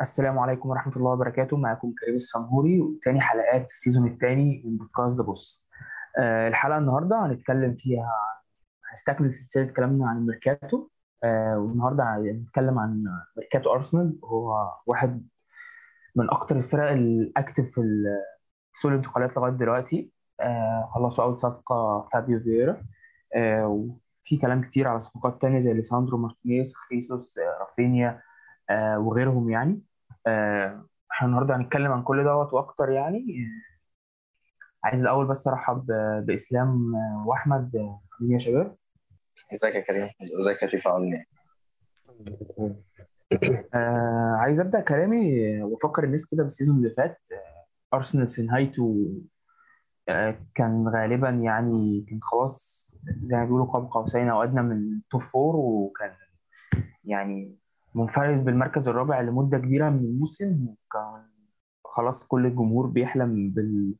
[0.00, 1.56] السلام عليكم ورحمة الله وبركاته.
[1.56, 2.80] معكم كريم السمهوري.
[2.80, 5.66] وتاني حلقات ال season التاني من podcast The Boss.
[6.18, 8.12] آه، الحلقة النهاردة هنتكلم فيها
[8.90, 10.88] هنستكمل سلسلة كلامنا عن الميركاتو
[11.24, 13.04] آه، والنهاردة هنتكلم عن
[13.36, 14.18] ميركاتو أرسنال.
[14.24, 15.28] هو واحد
[16.16, 17.82] من أكتر الفرق ال active في
[18.74, 20.12] سوق الانتقالات لغاية دلوقتي.
[20.40, 22.82] آه، خلصوا أول صفقة فابيو فييرا.
[23.36, 28.22] آه، وفي كلام كتير على صفقات تانية زي ليساندرو مارتينيز خيسوس آه، رافينيا
[28.70, 29.87] آه، وغيرهم يعني.
[31.12, 33.18] إحنا النهارده هنتكلم عن كل دوت وأكتر يعني.
[33.18, 33.78] آه،
[34.84, 35.86] عايز الأول بس أرحب
[36.26, 38.76] بإسلام آه، وأحمد آه، عاملين يا شباب.
[39.54, 41.24] ازيك يا كريم؟ ازيك يا تيفا عامل إيه؟
[43.74, 47.18] آه، عايز أبدأ كلامي آه، وأفكر الناس كده بال season اللي فات.
[47.32, 49.12] آه، أرسنال في نهايته
[50.08, 52.88] آه، كان غالبا يعني كان خلاص
[53.22, 56.14] زي ما بيقولوا قاب قوسين أو أدنى من ال top four وكان
[57.04, 57.56] يعني
[57.98, 61.24] منفرد بالمركز الرابع لمدة كبيرة من الموسم وكان
[61.84, 63.94] خلاص كل الجمهور بيحلم بال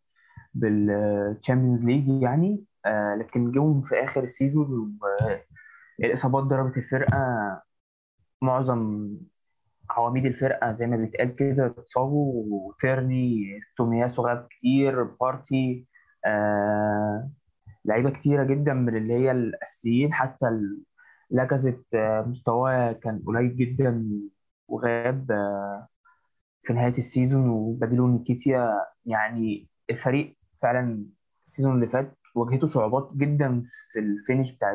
[0.55, 2.65] بال Champions League يعني.
[2.87, 4.99] آه لكن جم في آخر ال season
[6.01, 7.19] والإصابات ضربت الفرقة
[8.43, 9.11] معظم
[9.91, 13.45] عواميد الفرقة زي ما بيتقال كده اتصابوا وتيرني
[13.77, 15.87] تومياسو غاب كتير بارتي
[16.25, 17.31] آه
[17.85, 20.49] لعيبة كتيرة جدا من اللي هي الأساسيين حتى
[21.31, 24.09] لاكازيت آه، مستواه كان قليل جدا
[24.69, 25.89] وغاب آه،
[26.63, 31.05] في نهاية ال season وبديله نيكيتيا يعني الفريق فعلا
[31.45, 33.63] ال season اللي فات واجهته صعوبات جدا
[33.93, 34.73] في ال finish بتاع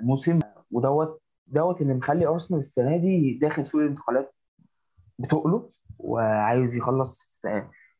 [0.00, 0.38] الموسم.
[0.70, 4.34] ودوت دوت اللي مخلي أرسنال السنة دي داخل سوق الانتقالات
[5.18, 7.40] بتقله وعايز يخلص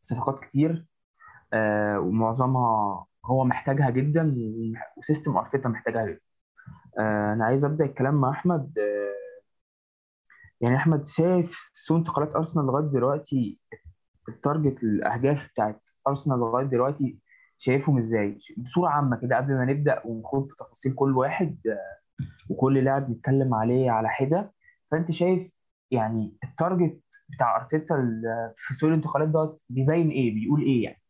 [0.00, 0.86] صفقات كتير
[1.52, 4.36] آه، ومعظمها هو محتاجها جدا
[4.96, 6.20] و system أرتيتا محتاجها جدا.
[6.98, 8.78] أنا عايز أبدأ الكلام مع أحمد.
[8.78, 9.14] آه،
[10.60, 13.58] يعني أحمد شايف سوق انتقالات أرسنال لغاية دلوقتي
[14.28, 17.18] ال target الاهداف بتاعت أرسنال لغاية دلوقتي
[17.58, 22.84] شايفهم إزاي؟ بصورة عامة كده قبل ما نبدأ ونخوض في تفاصيل كل واحد آه، وكل
[22.84, 24.52] لاعب نتكلم عليه على حدة.
[24.90, 25.56] فأنت شايف
[25.90, 27.96] يعني ال target بتاع أرتيتا
[28.56, 31.03] في سوق الانتقالات دوت بيبين إيه؟ بيقول إيه يعني؟ آه،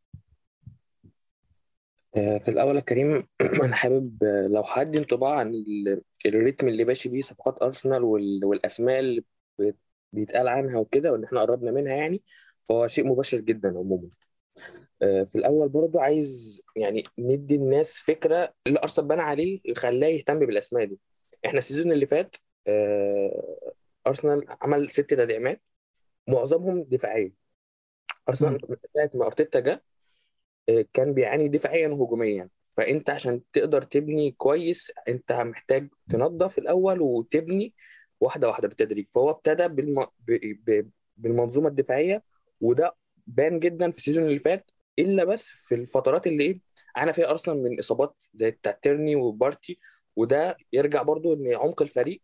[2.15, 3.23] في الأول يا كريم
[3.65, 8.45] أنا حابب آه، لو حد انطباع عن ال- الريتم اللي ماشي بيه صفقات أرسنال وال-
[8.45, 9.25] والأسماء اللي
[9.59, 9.77] بت-
[10.13, 12.23] بيتقال عنها وكده وإن إحنا قربنا منها يعني
[12.69, 14.09] فهو شيء مبشر جدا عموما.
[15.03, 20.39] آه، في الأول برضو عايز يعني ندي الناس فكرة اللي أرسنال بنى عليه خلاه يهتم
[20.39, 21.01] بالأسماء دي.
[21.47, 22.37] إحنا السيزون اللي فات
[22.67, 23.73] آه،
[24.07, 25.63] أرسنال عمل ست تدعيمات
[26.29, 27.33] معظمهم دفاعية.
[28.29, 28.61] أرسنال
[28.97, 29.85] ساعة ما أرتيتا جه
[30.93, 32.49] كان بيعاني دفاعيا وهجوميا.
[32.77, 37.75] فأنت عشان تقدر تبني كويس أنت محتاج تنظف الأول وتبني
[38.21, 39.07] واحدة واحدة بالتدريج.
[39.09, 40.07] فهو ابتدى بالم...
[40.27, 40.39] ب...
[40.67, 40.91] ب...
[41.17, 42.23] بالمنظومة الدفاعية
[42.61, 46.61] وده بان جدا في ال season اللي فات إلا بس في الفترات اللي إيه
[46.97, 49.79] عانى فيها أرسنال من إصابات زي بتاع تيرني وبارتي.
[50.17, 52.23] وده يرجع برضو إن عمق الفريق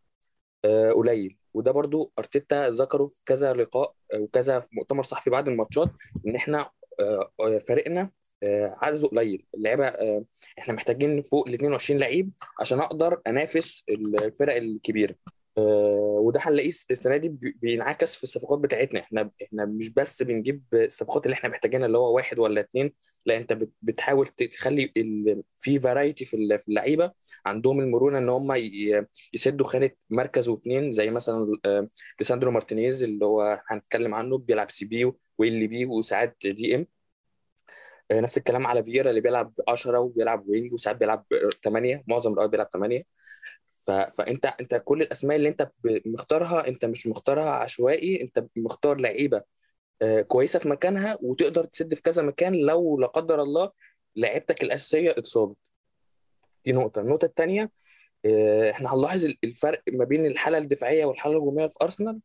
[0.64, 1.36] آه، قليل.
[1.54, 5.88] وده برضو أرتيتا ذكره في كذا لقاء آه، وكذا في مؤتمر صحفي بعد الماتشات
[6.26, 6.70] إن إحنا
[7.00, 8.10] آه، آه، فريقنا
[8.82, 9.44] عدده قليل.
[9.54, 10.24] اللعيبة آه،
[10.58, 12.30] إحنا محتاجين فوق ال 22 لعيب
[12.60, 15.14] عشان أقدر انافس الفرق الكبيرة.
[15.58, 19.00] آه، وده هنلاقيه السنة دي بي- بينعكس في الصفقات بتاعتنا.
[19.00, 22.92] إحنا إحنا مش بس بنجيب الصفقات اللي إحنا محتاجينها اللي هو واحد ولا اتنين.
[23.26, 27.12] لا انت بت- بتحاول تخلي ال- في فرايتي في ال- في اللعيبة.
[27.46, 28.52] عندهم المرونة ان هم
[29.34, 31.88] يسدوا خانة مركز واثنين زي مثلا آه،
[32.20, 36.80] ليساندرو مارتينيز اللي هو هنتكلم عنه بيلعب CB و LB وساعات DM.
[36.80, 36.86] آه،
[38.12, 41.24] نفس الكلام على فييرا اللي بيلعب 10 وبيلعب wing وساعات بيلعب
[41.64, 43.02] 8 معظم الأوقات بيلعب 8
[43.86, 43.90] ف...
[43.90, 45.70] فأنت أنت كل الأسماء اللي أنت
[46.06, 49.42] مختارها أنت مش مختارها عشوائي أنت مختار لعيبة
[50.02, 53.70] آه، كويسة في مكانها وتقدر تسد في كذا مكان لو لا قدر الله
[54.16, 55.56] لعيبتك الأساسية اتصابت.
[56.64, 57.00] دي نقطة.
[57.00, 57.70] النقطة الثانية
[58.70, 62.14] إحنا هنلاحظ ال- الفرق ما بين الحالة الدفاعية والحالة الهجومية في أرسنال.
[62.14, 62.20] آه،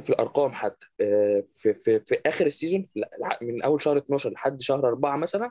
[0.00, 0.86] في الأرقام حتى.
[1.00, 2.84] آه، في في في آخر ال season
[3.42, 5.50] من أول شهر 12 لحد شهر 4 مثلا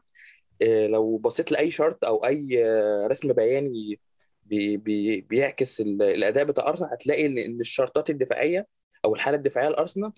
[0.61, 3.99] آه، لو بصيت لأي chart أو أي آه، رسم بياني
[4.45, 8.67] بي بي بيعكس ال- الأداء بتاع أرسنال هتلاقي إن إن الشارتات الدفاعية
[9.05, 10.11] أو الحالة الدفاعية لأرسنال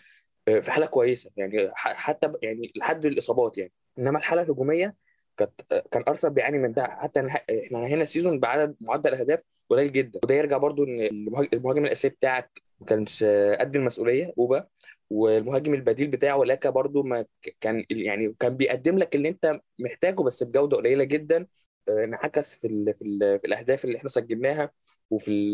[0.48, 1.31] آه، في حالة كويسة.
[1.38, 3.71] يعني حتى يعني لحد الإصابات يعني.
[4.00, 4.95] إنما الحالة الهجومية
[5.38, 6.83] كانت آه، كان أرسنال بيعاني من ده.
[6.83, 7.27] حتى
[7.65, 9.39] إحنا هنا ال season بعدد معدل اهداف
[9.69, 10.19] قليل جدا.
[10.24, 13.24] وده يرجع برضو إن المهاج- المهاجم الأساسي بتاعك ما كانش
[13.59, 14.68] قد المسؤولية أوبا.
[15.09, 17.25] والمهاجم البديل بتاعه لاكا برضو ما
[17.62, 21.47] كان يعني كان بيقدم لك اللي أنت محتاجه بس بجودة قليلة جدا
[21.89, 24.71] آه، انعكس في ال في ال في الأهداف اللي إحنا سجلناها
[25.09, 25.53] وفي ال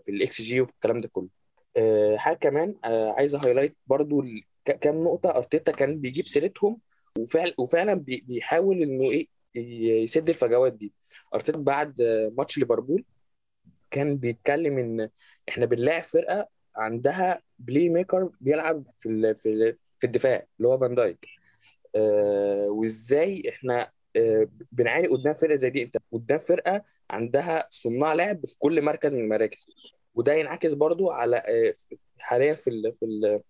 [0.00, 1.28] في الاكس جي وفي الكلام ده كله.
[1.76, 4.24] آه، حاجة كمان آه، عايز highlight برضو
[4.64, 5.30] كام نقطة.
[5.36, 6.80] أرتيتا كان بيجيب سيرتهم
[7.18, 9.26] وفعلا وفعلا بي- بيحاول إنه إيه
[10.04, 10.92] يسد الفجوات دي.
[11.34, 12.02] أرتيتا بعد
[12.38, 13.04] ماتش ليفربول
[13.90, 15.08] كان بيتكلم إن
[15.48, 20.94] إحنا بنلاعب فرقة عندها playmaker بيلعب في ال- في ال- في الدفاع اللي هو فان
[20.94, 21.26] دايك
[21.96, 28.46] آه، وإزاي إحنا آه، بنعاني قدام فرقة زي دي؟ إنت قدام فرقة عندها صناع لعب
[28.46, 29.68] في كل مركز من المراكز.
[30.14, 31.72] وده ينعكس برضو على آه،
[32.18, 33.40] حاليا في ال في ال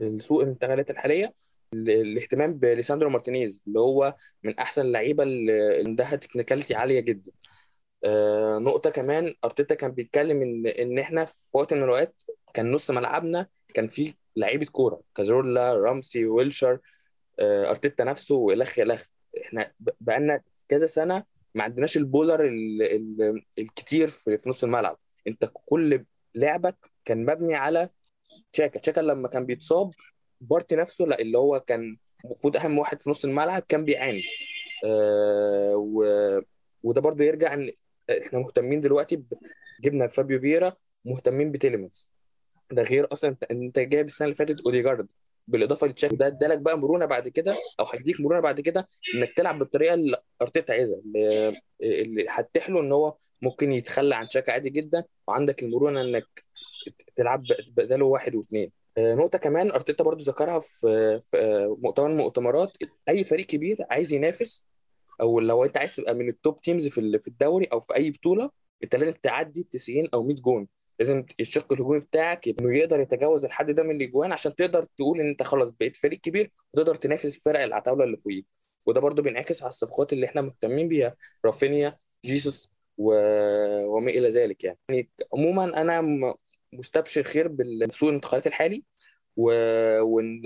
[0.00, 1.34] السوق الانتقالات الحالية
[1.72, 7.32] ال- الاهتمام بليساندرو مارتينيز اللي هو من أحسن اللعيبة اللي عندها technicality عالية جدا.
[8.04, 12.22] آه، نقطة كمان أرتيتا كان بيتكلم إن إن إحنا في وقت من الأوقات
[12.54, 16.78] كان نص ملعبنا كان فيه لعيبة كورة كازورلا رامسي ويلشر
[17.40, 19.06] آه، أرتيتا نفسه وإلخ إلخ
[19.42, 21.24] إحنا بقالنا كذا سنة
[21.54, 24.98] ما عندناش ال bowler ال ال الكتير في, في نص الملعب.
[25.26, 26.04] أنت كل
[26.34, 27.88] لعبك كان مبني على
[28.52, 28.78] تشاكا.
[28.78, 29.90] تشاكا لما كان بيتصاب
[30.40, 34.22] بارتي نفسه لا اللي هو كان المفروض أهم واحد في نص الملعب كان بيعاني.
[34.84, 36.04] آه و
[36.82, 37.72] وده برضو يرجع إن
[38.10, 39.22] إحنا مهتمين دلوقتي.
[39.80, 42.06] جبنا فابيو فييرا مهتمين بتيليمنز
[42.72, 45.08] ده غير أصلا انت جايب السنة اللي فاتت أوديجارد
[45.48, 49.58] بالإضافة لتشاكا ده ادالك بقى مرونة بعد كده أو هيديك مرونة بعد كده إنك تلعب
[49.58, 50.98] بالطريقة اللي أرتيتا عايزها
[51.82, 52.26] اللي
[52.68, 56.44] له إن هو ممكن يتخلى عن تشاكا عادي جدا وعندك المرونة إنك
[57.16, 57.44] تلعب
[57.76, 62.70] بداله واحد واثنين آه، نقطة كمان أرتيتا برضو ذكرها في في آه، مؤتمر من المؤتمرات
[63.08, 64.64] أي فريق كبير عايز ينافس
[65.20, 68.10] أو لو أنت عايز تبقى من ال top teams في في الدوري أو في أي
[68.10, 68.50] بطولة
[68.84, 70.68] أنت لازم تعدي 90 أو 100 جون.
[71.00, 75.28] لازم الشق الهجومي بتاعك انه يقدر يتجاوز الحد ده من الأجوان عشان تقدر تقول إن
[75.28, 78.46] أنت خلاص بقيت فريق كبير وتقدر تنافس الفرق العتاولة اللي فوقيك.
[78.86, 82.68] وده برضو بينعكس على الصفقات اللي إحنا مهتمين بيها رافينيا جيسوس
[82.98, 83.12] و...
[83.86, 84.78] وما إلى ذلك يعني.
[84.88, 86.02] يعني عموما أنا
[86.72, 88.82] مستبشر خير بالسوق الانتقالات الحالي
[89.36, 89.50] و...
[90.02, 90.42] وان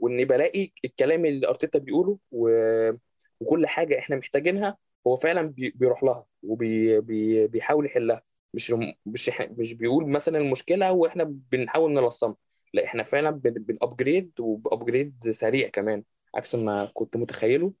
[0.00, 2.48] وان بلاقي الكلام اللي أرتيتا بيقوله و...
[3.44, 4.76] وكل حاجة إحنا محتاجينها
[5.06, 5.70] هو فعلا بي...
[5.76, 7.46] بيروح لها وبيحاول بي...
[7.46, 8.22] بيحاول يحلها
[8.54, 8.74] مش
[9.06, 12.36] مش مش بيقول مثلا المشكلة وإحنا بنحاول نلصمها
[12.74, 16.04] لا إحنا فعلا بنابجريد وبابجريد سريع كمان
[16.34, 17.72] عكس ما كنت متخيله.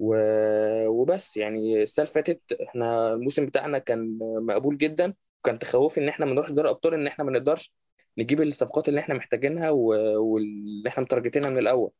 [0.00, 6.26] وبس يعني السنة اللي فاتت إحنا الموسم بتاعنا كان مقبول جدا وكان تخوفي إن إحنا
[6.26, 7.74] ما نروحش دوري أبطال إن إحنا ما نقدرش
[8.18, 9.70] نجيب الصفقات اللي إحنا محتاجينها.
[9.70, 11.90] واللي إحنا متارجتينها من الأول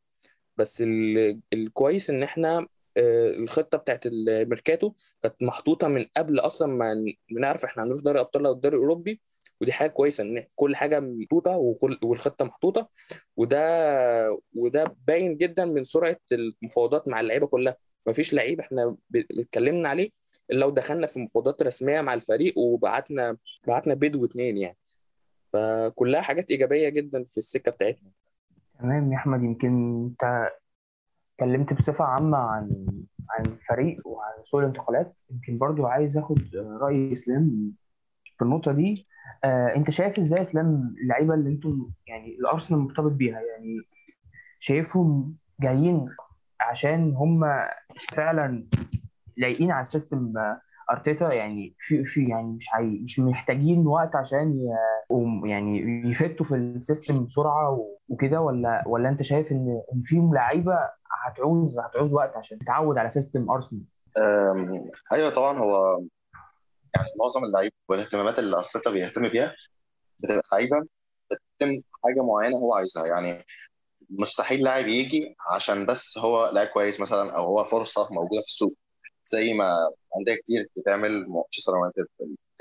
[0.57, 1.39] بس ال...
[1.53, 2.67] الكويس إن إحنا
[2.99, 4.93] الخطة بتاعت الميركاتو
[5.23, 9.21] كانت محطوطة من قبل أصلا ما نعرف إحنا هنروح دوري أبطال أو الدوري الأوروبي
[9.61, 12.89] ودي حاجة كويسة إن كل حاجة محطوطة وكل والخطة محطوطة
[13.37, 17.75] وده وده باين جدا من سرعة المفاوضات مع اللعيبة كلها.
[18.07, 20.09] مفيش لعيب إحنا اتكلمنا عليه
[20.51, 23.37] إلا لو دخلنا في مفاوضات رسمية مع الفريق وبعتنا
[23.67, 24.77] بعتنا بيد واتنين يعني.
[25.53, 28.11] فكلها حاجات إيجابية جدا في السكة بتاعتنا.
[28.79, 29.67] تمام يا أحمد يمكن
[30.05, 30.49] أنت
[31.39, 32.85] اتكلمت بصفة عامة عن
[33.29, 35.21] عن الفريق وعن سوق الانتقالات.
[35.31, 37.71] يمكن برضو عايز آخد رأي اسلام
[38.37, 39.07] في النقطة دي.
[39.43, 43.77] آه، انت شايف إزاي اسلام اللعيبة اللي أنتم يعني الارسنال مرتبط بيها؟ يعني
[44.59, 46.09] شايفهم جايين
[46.61, 47.45] عشان هم
[48.13, 48.65] فعلا
[49.37, 54.15] لايقين على ال system آه، أرتيتا يعني في في يعني مش عاي مش محتاجين وقت
[54.15, 59.21] عشان ي- يعني يـ fit وا في ال system بسرعة و- وكده ولا ولا أنت
[59.21, 60.73] شايف إن إن فيهم لعيبة
[61.25, 63.81] هتعوز هتعوز وقت عشان تتعود على system أرسنال؟
[65.13, 65.99] أيوه طبعا هو
[66.95, 69.55] يعني معظم اللعيبه والاهتمامات اللي أرتيتا بيهتم بيها
[70.19, 70.85] بتبقى لعيبة
[71.31, 73.05] بتتم حاجة معينة هو عايزها.
[73.07, 73.45] يعني
[74.09, 78.73] مستحيل لاعب يجي عشان بس هو لاعب كويس مثلا أو هو فرصة موجودة في السوق.
[79.31, 82.07] زي ما انديه كتير بتعمل مانشستر يونايتد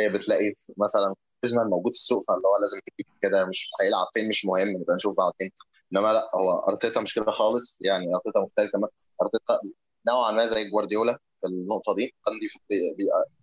[0.01, 2.79] هي بتلاقي مثلا جريزمان موجود في السوق فاللي هو لازم
[3.23, 5.51] كده مش هيلعب فين مش مهم نبقى نشوف بعدين
[5.93, 7.79] إنما لا هو أرتيتا مش كده خالص.
[7.81, 8.89] يعني أرتيتا مختلف تماما.
[9.23, 9.61] أرتيتا
[10.09, 12.15] نوعا ما زي جوارديولا في النقطة دي.
[12.27, 12.35] كان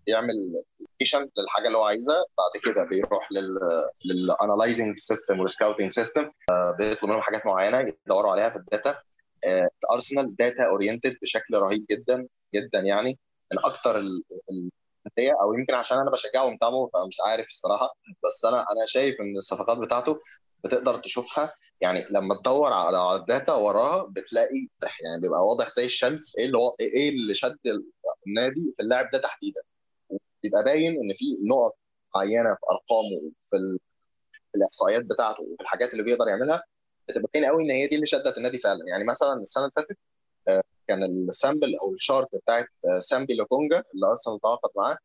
[0.05, 2.25] بيعمل application للحاجة اللي هو عايزها.
[2.37, 6.31] بعد كده بيروح لل system وال scouting system
[6.79, 9.01] بيطلب منهم حاجات معينة يدوروا عليها في ال data.
[9.45, 12.27] آه، ارسنال data oriented بشكل رهيب جدا.
[12.61, 13.19] جدا يعني
[13.53, 17.95] من أكتر ال- الأندية أو يمكن عشان أنا بشجعه ومتابعه فمش عارف الصراحة.
[18.25, 20.19] بس أنا أنا شايف إن الصفقات بتاعته
[20.63, 21.53] بتقدر تشوفها.
[21.81, 24.67] يعني لما تدور على ال data وراها بتلاقي
[25.03, 27.57] يعني بيبقى واضح زي الشمس إيه اللي و- إيه اللي شد
[28.27, 29.61] النادي في اللاعب ده تحديدا.
[30.43, 31.77] بيبقى باين إن في نقط
[32.15, 33.79] معينة في أرقامه ال-
[34.51, 36.63] في الإحصائيات بتاعته وفي الحاجات اللي بيقدر يعملها.
[37.09, 38.79] بتبقى باين قوي إن هي دي اللي شدت النادي فعلا.
[38.87, 39.97] يعني مثلا السنة اللي فاتت
[40.47, 44.97] آه، كان ال sample أو ال chart بتاعت آه، سامبي لوكونجا اللي أرسنال تعاقد معاه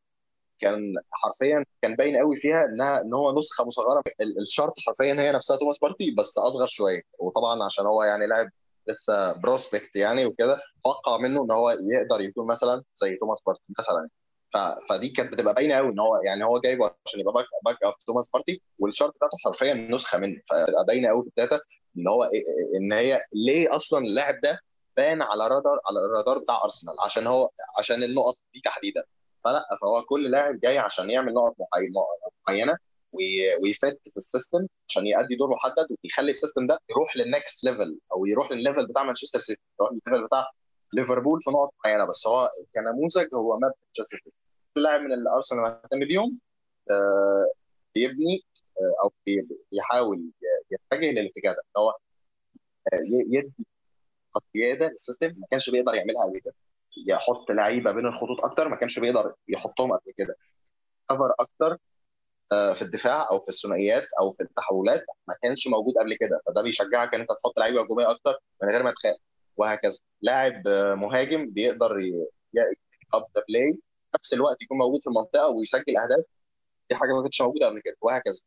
[0.61, 4.03] كان حرفيا كان باين قوي فيها إنها إن هو نسخة مصغرة.
[4.43, 7.03] ال chart حرفيا هي نفسها توماس بارتي بس أصغر شوية.
[7.19, 8.49] وطبعا عشان هو يعني لاعب
[8.89, 14.09] لسه prospect يعني وكده توقع منه إن هو يقدر يكون مثلا زي توماس بارتي مثلا.
[14.53, 14.57] ف...
[14.91, 17.35] فدي كانت بتبقى باينة قوي إن هو يعني هو جايبه عشان يبقى
[17.65, 20.41] back up توماس بارتي وال chart بتاعته حرفيا نسخة منه.
[20.51, 21.61] فتبقى باينة قوي في ال data
[21.99, 22.31] إن هو
[22.77, 24.61] إن هي ليه أصلا اللاعب ده
[25.01, 29.05] بان على رادار على الرادار بتاع أرسنال عشان هو عشان النقط دي تحديدا.
[29.45, 31.57] فلأ فهو كل لاعب جاي عشان يعمل نقط
[32.49, 32.77] معينة
[33.63, 37.33] وي fit في ال system عشان يؤدي دور محدد ويخلي ال system ده يروح لل
[37.33, 40.51] next level أو يروح للل level بتاع مانشستر سيتي يروح للل level بتاع
[40.93, 42.05] ليفربول في نقط معينة.
[42.07, 44.33] بس هو كنموذج هو map مانشستر سيتي.
[44.75, 46.39] كل لاعب من اللي ارسنال مهتم بيهم
[47.95, 48.43] بيبني
[49.05, 49.13] أو
[49.73, 50.31] بيحاول
[50.71, 51.97] يتجه للاتجاه ده هو
[53.09, 53.67] يدي
[54.55, 56.55] قياده لل system ما كانش بيقدر يعملها قبل كده.
[57.09, 60.37] يحط لعيبة بين الخطوط أكتر ما كانش بيقدر يحطهم قبل كده.
[61.11, 61.77] cover أكتر
[62.51, 66.41] في الدفاع أو في الثنائيات أو في التحولات ما كانش موجود قبل كده.
[66.47, 69.17] فده بيشجعك إن أنت تحط لعيبة هجومية أكتر من غير ما تخاف
[69.57, 69.99] وهكذا.
[70.23, 70.69] لاعب
[70.99, 71.93] مهاجم بيقدر
[73.15, 73.79] up the play
[74.15, 76.25] نفس الوقت يكون موجود في المنطقة ويسجل أهداف.
[76.91, 78.41] دي حاجة ما كانتش موجودة قبل كده وهكذا.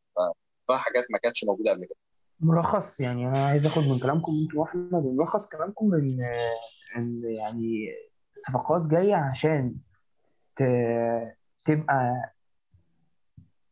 [0.68, 1.96] فحاجات ما كانتش موجودة قبل كده.
[2.40, 6.18] ملخص يعني أنا عايز آخد من كلامكم أنتوا وأحمد ملخص كلامكم إن
[6.98, 7.88] إن يعني
[8.36, 9.75] صفقات جاية عشان
[11.66, 12.32] تبقى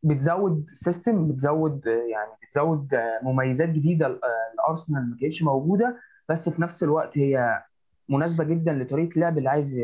[0.04, 2.88] بتزود سيستم بتزود يعني بتزود
[3.24, 4.20] مميزات جديدة
[4.58, 5.98] لأرسنال ما كانتش موجودة
[6.30, 7.64] بس في نفس الوقت هي
[8.10, 9.80] مناسبة جدا لطريقة اللعب اللي عايز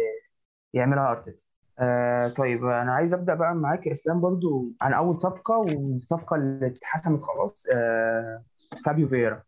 [0.74, 1.44] يعملها أرتيتا.
[1.80, 6.68] آه طيب أنا عايز أبدأ بقى معاك يا إسلام برضو عن أول صفقة والصفقة اللي
[6.68, 8.44] اتحسمت خلاص آه
[8.86, 9.44] فابيو فيرا.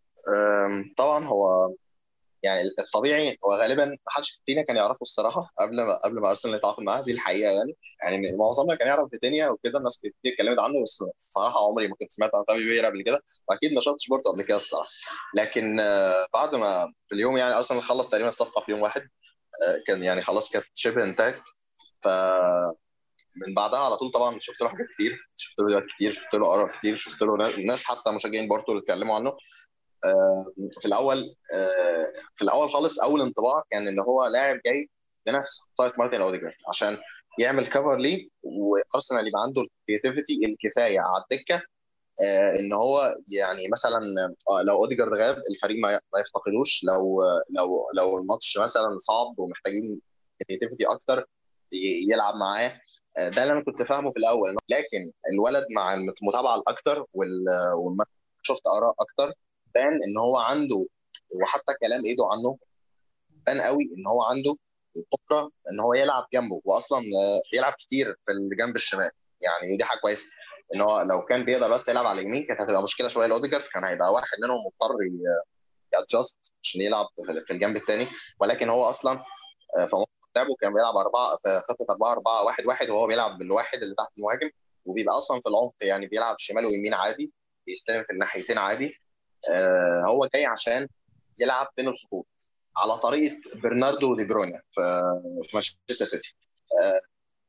[0.98, 1.74] طبعا هو
[2.44, 6.56] يعني الطبيعي هو غالبا ما حدش فينا كان يعرفه الصراحة قبل ما قبل ما أرسنال
[6.56, 7.78] يتعاقد معاه دي الحقيقة يعني.
[8.04, 12.12] يعني معظمنا كان يعرف الدنيا وكده الناس كتير اتكلمت عنه بس الصراحه عمري ما كنت
[12.12, 14.90] سمعت عن فابيو فيرا قبل كده وأكيد ما شفتش بورتو قبل كده الصراحة.
[15.36, 15.78] لكن
[16.34, 19.10] بعد ما في اليوم يعني أرسنال خلص تقريبا الصفقة في يوم واحد
[19.88, 21.42] كان يعني خلاص كانت شبه انتهت.
[22.02, 22.08] ف
[23.48, 26.54] من بعدها على طول طبعا شفت له حاجات كتير شفت له فيديوهات كتير شفت له
[26.54, 29.38] آراء كتير شفت له ناس حتى مشجعين بورتو اللي اتكلموا عنه.
[30.80, 31.36] في الأول
[32.36, 34.90] في الأول خالص أول انطباع كان إن هو لاعب جاي
[35.26, 36.98] بنفس size مارتن أوديجارد عشان
[37.40, 41.62] يعمل cover ليه وأرسنال يبقى عنده ال creativity الكفاية على الدكة.
[42.60, 44.00] إن هو يعني مثلا
[44.64, 46.84] لو أوديجارد غاب الفريق ما يفتقدوش.
[46.84, 50.02] لو لو لو الماتش مثلا صعب ومحتاجين
[50.48, 51.26] creativity أكتر
[52.10, 52.82] يلعب معاه.
[53.20, 54.56] ده اللي أنا كنت فاهمه في الأول.
[54.70, 57.46] لكن الولد مع المتابعة الأكتر وال
[58.42, 59.34] شفت آراء أكتر
[59.76, 60.86] بان إن هو عنده
[61.30, 62.58] وحتى كلام ايده عنه
[63.46, 64.56] بان قوي إن هو عنده
[64.98, 66.62] القدره إن هو يلعب جنبه.
[66.66, 67.02] واصلا
[67.52, 69.10] بيلعب كتير في الجنب الشمال.
[69.42, 70.26] يعني ودي حاجة كويسة.
[70.76, 73.84] إن هو لو كان بيقدر بس يلعب على اليمين كانت هتبقى مشكلة شوية لاوديجارد كان
[73.84, 74.96] هيبقى واحد منهم مضطر
[75.94, 77.06] يادجست عشان يلعب
[77.48, 78.08] في الجنب الثاني
[78.40, 79.24] ولكن هو أصلا
[79.90, 79.96] في
[80.36, 84.10] لعبه كان بيلعب أربعة في خطة أربعة أربعة واحد واحد وهو بيلعب بالواحد اللي تحت
[84.18, 84.50] المهاجم
[84.86, 87.34] وبيبقى أصلا في العمق يعني بيلعب شمال ويمين عادي
[87.68, 88.94] بيستلم في الناحيتين عادي.
[89.52, 90.88] آه هو جاي عشان
[91.40, 92.28] يلعب بين الخطوط
[92.78, 95.02] على طريقة برناردو دي بروينا في
[95.54, 96.36] مانشستر سيتي.
[96.84, 97.02] آه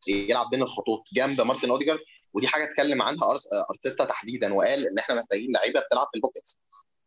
[0.09, 2.01] يلعب بين الخطوط جنب مارتن أوديجارد
[2.35, 3.35] ودي حاجة اتكلم عنها
[3.71, 6.59] أرتيتا تحديدا وقال إن إحنا محتاجين لعيبة بتلعب في ال pockets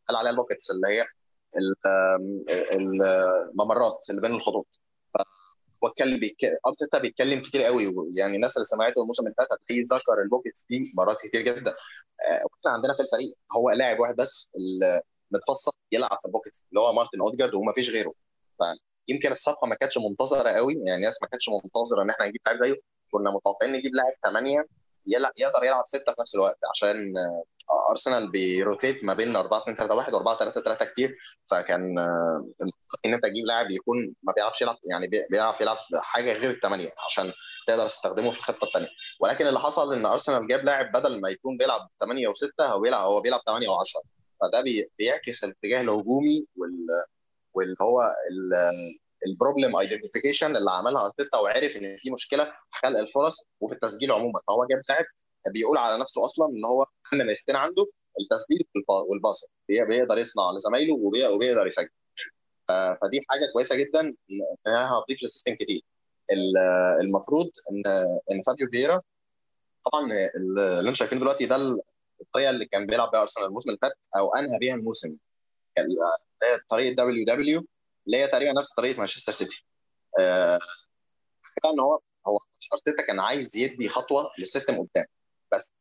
[0.07, 1.05] قال عليها ال pockets اللي هي
[2.75, 4.79] الممرات اللي بين الخطوط.
[5.83, 6.45] واتكلم بيك...
[6.67, 10.65] ارتيتا بيتكلم كتير قوي يعني الناس اللي سمعته الموسم اللي فات هتلاقيه ذكر ال pockets
[10.69, 11.71] دي مرات كتير جدا.
[11.71, 16.65] آه وإحنا عندنا في الفريق هو لاعب واحد بس اللي متفصل يلعب في ال pockets
[16.69, 18.13] اللي هو مارتن اودجارد وما فيش غيره.
[19.07, 22.59] فيمكن الصفقة ما كانتش منتظرة قوي يعني الناس ما كانتش منتظرة إن إحنا نجيب لاعب
[22.59, 22.75] زيه.
[23.11, 24.65] كنا متوقعين نجيب لاعب ثمانيه
[25.37, 27.13] يقدر يلعب ستة في نفس الوقت عشان
[27.89, 31.99] أرسنال بي rotate ما بين 4 2 3 1 و4 3 3 كتير فكان
[33.05, 37.33] إن أنت تجيب لاعب يكون ما بيعرفش يلعب يعني بيعرف يلعب حاجة غير الثمانيه عشان
[37.67, 38.87] تقدر تستخدمه في الخطة الثانية
[39.19, 43.05] ولكن اللي حصل إن أرسنال جاب لاعب بدل ما يكون بيلعب 8 و6 هو بيلعب
[43.05, 44.01] هو بيلعب 8 و10
[44.41, 44.63] فده
[44.99, 46.87] بيعكس الاتجاه الهجومي وال
[47.53, 48.09] واللي هو
[49.27, 54.11] ال problem identification اللي عملها أرتيتا وعرف إن في مشكلة في خلق الفرص وفي التسجيل
[54.11, 54.41] عموما.
[54.47, 55.05] فهو جاب لاعب
[55.53, 57.85] بيقول على نفسه أصلا إن هو أهم ميزتين عنده
[58.21, 58.67] التسديد
[59.09, 60.93] والباص بيقدر يصنع لزمايله
[61.33, 61.89] وبيقدر يسجل.
[62.67, 64.15] فدي حاجة كويسة جدا
[64.67, 65.81] إنها هتضيف لل system كتير.
[67.01, 67.93] المفروض إن
[68.31, 69.01] إن فابيو فييرا
[69.91, 71.55] طبعا اللي أنتم شايفينه دلوقتي ده
[72.21, 75.17] الطريقة اللي كان بيلعب بيها أرسنال الموسم اللي فات أو أنهى بيها الموسم.
[76.69, 77.65] طريقة W W
[78.07, 79.65] اللي هي تقريبا نفس طريقة مانشستر سيتي.
[80.19, 80.59] آه
[81.65, 82.37] إن هو هو
[82.73, 85.05] أرتيتا كان عايز يدي خطوة لل system قدام
[85.53, 85.71] بس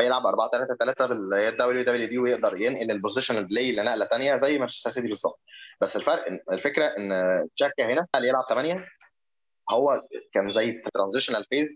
[0.00, 4.36] يلعب 4 3 3 بال W W دي ويقدر ينقل ال position play لنقله ثانية
[4.36, 5.40] زي مانشستر سيتي بالظبط.
[5.80, 7.12] بس الفرق الفكرة إن
[7.56, 8.84] تشاكا هنا اللي يلعب 8
[9.70, 11.66] هو كان زي transitional phase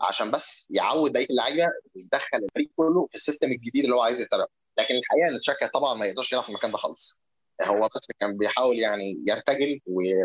[0.00, 1.66] عشان بس يعود بقية اللعيبة
[1.96, 4.46] ويدخل الفريق كله في ال system الجديد اللي هو عايز يتبعه
[4.78, 7.22] لكن الحقيقة إن تشاكا طبعا ما يقدرش يلعب في المكان ده خالص.
[7.62, 9.80] هو بس كان بيحاول يعني يرتجل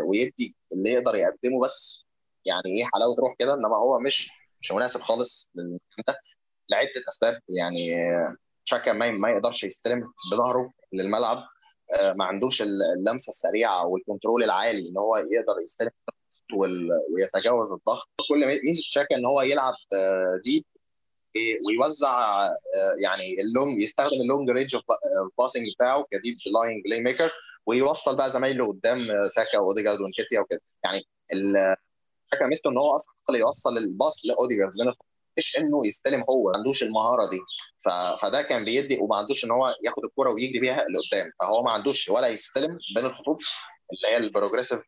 [0.08, 2.04] ويدي اللي يقدر يقدمه بس
[2.44, 3.54] يعني إيه حلاوة روح كده.
[3.54, 6.18] إنما هو مش مش مناسب خالص للمكان ده
[6.70, 7.40] لعدة أسباب.
[7.48, 7.96] يعني
[8.66, 11.44] تشاكا ما ما يقدرش يستلم بظهره للملعب.
[12.16, 15.90] ما عندوش اللمسة السريعة وال control العالي إن هو يقدر يستلم
[17.14, 18.08] ويتجاوز الضغط.
[18.28, 19.74] كل ميزة تشاكا إن هو يلعب
[20.44, 20.64] deep
[21.66, 22.48] ويوزع
[22.98, 24.76] يعني ال long يستخدم ال long range
[25.38, 27.30] passing بتاعه ك deep line playmaker
[27.66, 30.60] ويوصل بقى زمايله قدام ساكا واوديجارد ونكيتيا وكده.
[30.84, 31.02] يعني
[32.28, 34.72] تشاكا ميزته إن هو أصلا يوصل الباص لأوديجارد
[35.36, 37.40] مش إنه يستلم هو ما عندوش المهارة دي.
[37.78, 37.88] ف...
[37.88, 41.30] فده كان بيدي وما عندوش إن هو ياخد الكره ويجري بيها لقدام.
[41.40, 43.38] فهو ما عندوش ولا يستلم بين الخطوط
[43.92, 44.80] اللي هي ال progressive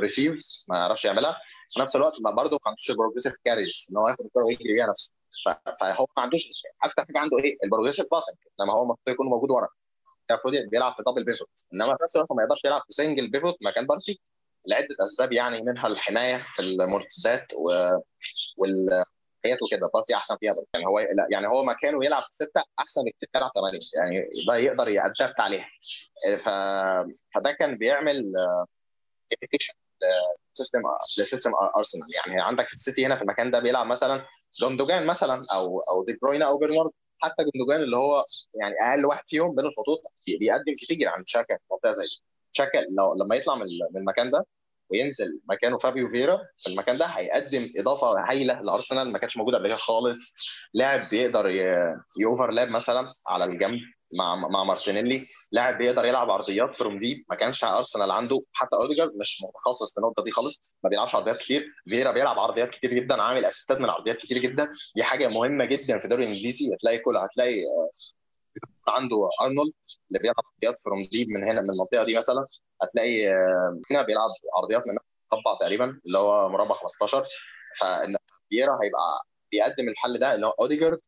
[0.00, 1.36] receive ما يعرفش يعملها.
[1.70, 4.86] في نفس الوقت برضه ما عندوش ال progressive carries إن هو ياخد الكره ويجري بيها
[4.86, 5.12] نفسه.
[5.80, 6.48] فهو ما عندوش
[6.84, 9.68] أكتر حاجة عنده إيه؟ ال progressive passing لما هو المفروض يكون موجود ورا.
[10.30, 13.56] المفروض بيلعب في double pivot إنما في نفس الوقت ما يقدرش يلعب في single pivot
[13.62, 14.20] مكان بارتي
[14.66, 17.70] لعدة أسباب يعني منها الحماية في المرتدات و...
[18.56, 19.04] وال
[19.62, 19.90] وكده.
[19.94, 20.98] بارتي أحسن فيها يعني هو
[21.30, 25.68] يعني هو مكانه يلعب ستة أحسن بكتير يلعب ثمانيه يعني ده يقدر ي adapt عليها.
[26.38, 26.48] ف...
[27.34, 28.32] فده كان بيعمل
[29.32, 29.74] application
[30.54, 30.80] ل system
[31.18, 34.26] ل system ارسنال يعني عندك السيتي هنا في المكان ده بيلعب مثلا
[34.60, 36.90] جوندوجان مثلا أو أو دي بروينا أو برنارد
[37.22, 38.24] حتى جوندوجان اللي هو
[38.54, 40.02] يعني أقل واحد فيهم بين الخطوط
[40.40, 42.22] بيقدم كتير عن شاكا في منطقة زي دي.
[42.52, 43.62] شاكا لو لما يطلع من
[43.96, 44.46] المكان ده
[44.90, 49.66] وينزل مكانه فابيو فيرا في المكان ده هيقدم إضافة هايلة لأرسنال ما كانتش موجودة قبل
[49.66, 50.34] كده خالص.
[50.74, 51.46] لاعب بيقدر
[52.20, 53.80] ي overlap مثلا على الجنب.
[54.18, 55.22] مع مع مارتينيلي
[55.52, 59.98] لاعب بيقدر يلعب عرضيات from deep ما كانش ارسنال عنده حتى اوديجارد مش متخصص في
[59.98, 60.76] النقطة دي خالص.
[60.84, 61.66] ما بيلعبش عرضيات كتير.
[61.88, 64.70] فيرا بيلعب عرضيات كتير جدا عامل assist ات من عرضيات كتير جدا.
[64.96, 66.74] دي حاجة مهمة جدا في الدوري الإنجليزي.
[66.74, 67.60] هتلاقي كل هتلاقي
[68.88, 69.72] عنده ارنولد
[70.08, 72.44] اللي بيلعب عرضيات from deep من هنا من المنطقة دي مثلا.
[72.82, 73.28] هتلاقي
[73.90, 74.94] هنا بيلعب عرضيات من
[75.32, 77.24] مربع تقريبا اللي هو مربع 15
[77.80, 78.16] فإن
[78.50, 81.00] فييرا هيبقى بيقدم الحل ده اللي هو اوديجارد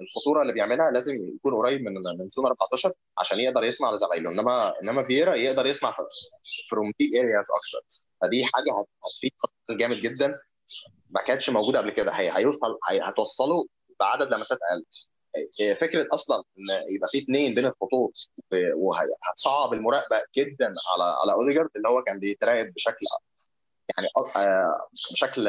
[0.00, 4.30] الخطورة اللي بيعملها لازم يكون قريب من من zone 14 عشان يقدر يسمع لزمايله.
[4.30, 5.94] إنما إنما فييرا يقدر يسمع
[6.70, 7.86] فروم ديب ارياز أكتر.
[8.22, 9.32] فدي حاجة هتفيد
[9.70, 10.38] جامد جدا.
[11.10, 12.12] ما كانتش موجودة قبل كده.
[12.12, 13.66] هي هيوصل هتوصله
[14.00, 14.84] بعدد لمسات أقل.
[15.76, 18.12] فكرة أصلا إن يبقى في اثنين بين الخطوط
[18.76, 23.06] وهتصعب المراقبة جدا على على أوديجارد اللي هو كان بيتراقب بشكل
[23.96, 24.08] يعني
[25.12, 25.48] بشكل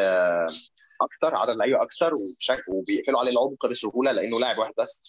[1.02, 5.02] أكتر عدد لعيبه أكتر وبشكل وبيقفلوا عليه العمق بسهوله لأنه لاعب واحد بس.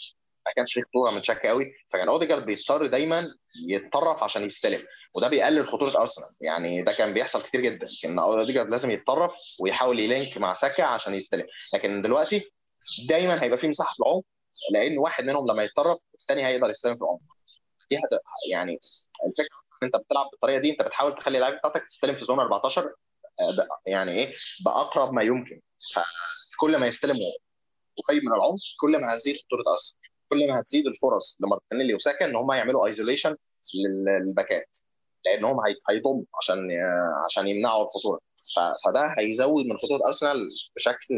[0.46, 1.72] ما كانش فيه خطورة من شك قوي.
[1.92, 3.28] فكان أوديجارد بيضطر دايما
[3.68, 4.82] يتطرف عشان يستلم.
[5.14, 6.28] وده بيقلل خطورة أرسنال.
[6.40, 11.14] يعني ده كان بيحصل كتير جدا كان أوديجارد لازم يتطرف ويحاول يلينك مع ساكا عشان
[11.14, 11.46] يستلم.
[11.74, 12.50] لكن دلوقتي
[13.08, 14.24] دايما هيبقى في مساحة في العمق
[14.72, 17.20] لأن واحد منهم لما يتطرف الثاني هيقدر يستلم في العمق.
[17.90, 17.96] دي
[18.50, 18.78] يعني
[19.26, 22.92] الفكرة إن أنت بتلعب بالطريقة دي أنت بتحاول تخلي اللعيبة بتاعتك تستلم في زون 14
[23.86, 25.60] يعني إيه؟ بأقرب ما يمكن.
[25.94, 27.16] فكل ما يستلم
[28.08, 32.36] قريب من العمق كل ما هتزيد خطورة ارسنال كل ما هتزيد الفرص لمارتينيلي وساكا إن
[32.36, 33.36] هم يعملوا isolation
[34.06, 34.78] للباكات.
[35.26, 35.56] لأنهم
[35.90, 36.68] هيضم عشان
[37.24, 38.20] عشان يمنعوا الخطورة.
[38.84, 40.46] فده هيزود من خطورة ارسنال
[40.76, 41.14] بشكل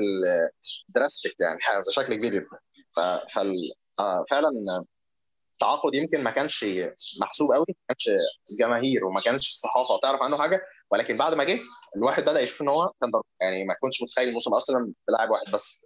[0.89, 2.59] drastic يعني بشكل كبير جدا.
[3.37, 4.51] ففعلا
[5.53, 6.65] التعاقد يمكن ما كانش
[7.21, 8.11] محسوب قوي ما كانش
[8.61, 10.63] جماهير وما كانش الصحافه تعرف عنه حاجة.
[10.93, 11.59] ولكن بعد ما جه
[11.97, 15.85] الواحد بدأ يشوف إن هو كان يعني ما كنتش متخيل الموسم أصلا بلاعب واحد بس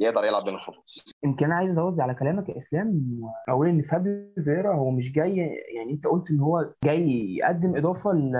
[0.00, 0.84] يقدر يلعب بين الخطوط.
[1.24, 3.20] يمكن أنا عايز ازود على كلامك يا إسلام.
[3.48, 5.36] أقول إن فابيو فيرا هو مش جاي
[5.76, 8.32] يعني أنت قلت إن هو جاي يقدم إضافة ل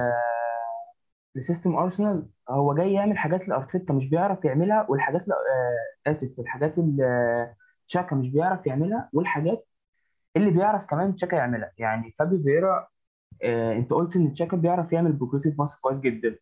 [1.35, 2.29] ل system أرسنال.
[2.51, 5.33] هو جاي يعمل حاجات لأرتيتا مش بيعرف يعملها والحاجات ل...
[5.33, 7.55] آه آسف الحاجات اللي
[7.89, 9.67] تشاكا مش بيعرف يعملها والحاجات
[10.37, 11.73] اللي بيعرف كمان تشاكا يعملها.
[11.79, 12.89] يعني فابيو فيرا
[13.43, 16.37] آه انت قلت ان تشاكا بيعرف يعمل progressive pass كويس جدا.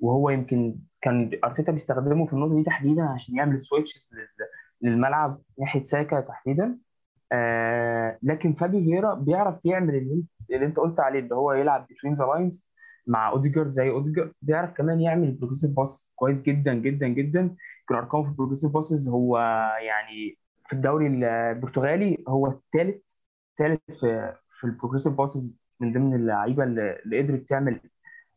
[0.00, 4.10] وهو يمكن كان أرتيتا بيستخدمه في النقطة دي تحديدا عشان يعمل switch
[4.82, 6.78] للملعب ناحية ساكا تحديدا.
[7.32, 12.14] آه لكن فابي فيرا بيعرف يعمل اللي, اللي انت قلت عليه اللي هو يلعب between
[12.14, 12.68] the lines
[13.06, 17.56] مع اوديجارد زي اوديجارد بيعرف كمان يعمل progressive pass كويس جدا جدا جدا.
[17.88, 19.38] كان أرقامه في ال progressive passes هو
[19.86, 23.02] يعني في الدوري البرتغالي هو الثالث
[23.58, 27.80] ثالث في في ال progressive passes من ضمن اللعيبة اللي, قدرت تعمل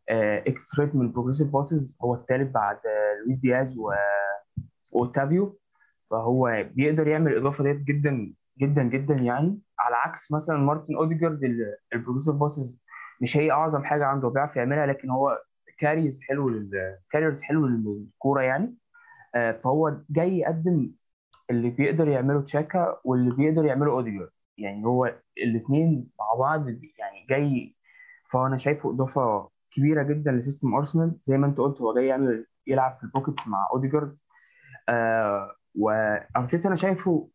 [0.09, 3.91] X rate من ال progressive passes هو الثالث بعد آه، لويس دياز و-
[4.93, 5.57] وأوتافيو.
[6.11, 9.59] فهو بيقدر يعمل الاضافه ديت جدا جدا جدا يعني.
[9.79, 11.39] على عكس مثلا مارتن أوديجارد
[11.93, 12.79] ال progressive passes
[13.21, 15.39] مش هي أعظم حاجة عنده بيعرف يعملها لكن هو
[15.77, 18.75] carrier حلو لل carrier حلو للكورة يعني.
[19.35, 20.91] آه، فهو جاي يقدم
[21.49, 24.29] اللي بيقدر يعمله تشاكا واللي بيقدر يعمله أوديجارد.
[24.57, 27.75] يعني هو الاثنين مع بعض يعني جاي
[28.31, 31.17] فانا شايفه إضافة كبيرة جدا ل system أرسنال.
[31.23, 34.17] زي ما أنت قلت هو جاي يعمل يلعب في ال pockets مع أوديجارد.
[34.89, 37.29] آه وأرتيتا أنا شايفه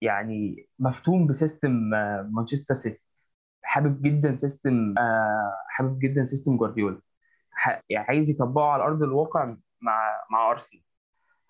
[0.00, 3.04] يعني مفتون ب system آه مانشستر سيتي.
[3.62, 7.00] حابب جدا system آه حابب جدا system جوارديولا.
[7.88, 10.82] يعني عايز يطبقه على أرض الواقع مع مع أرسنال.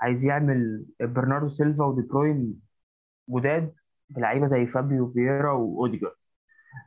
[0.00, 2.60] عايز يعمل برناردو سيلفا ودي بروين
[3.30, 3.72] جداد
[4.16, 6.14] بلعيبة زي فابيو فييرا وأوديجارد.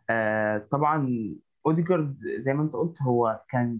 [0.09, 1.09] آه طبعا
[1.65, 3.79] أوديجارد زي ما أنت قلت هو كان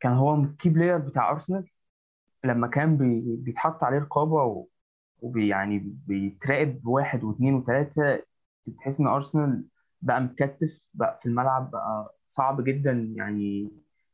[0.00, 1.64] كان هو ال key player بتاع أرسنال.
[2.44, 4.68] لما كان بي بيتحط عليه رقابة و-
[5.22, 8.22] وبي يعني بيتراقب واحد واثنين وثلاثة
[8.78, 9.64] تحس إن أرسنال
[10.02, 13.70] بقى متكتف بقى في الملعب بقى صعب جدا يعني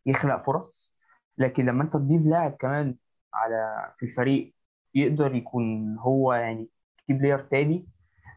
[0.06, 0.94] يخلق فرص.
[1.38, 2.96] لكن لما أنت تضيف لاعب كمان
[3.34, 4.54] على في الفريق
[4.94, 6.68] يقدر يكون هو يعني
[7.06, 7.86] key player تاني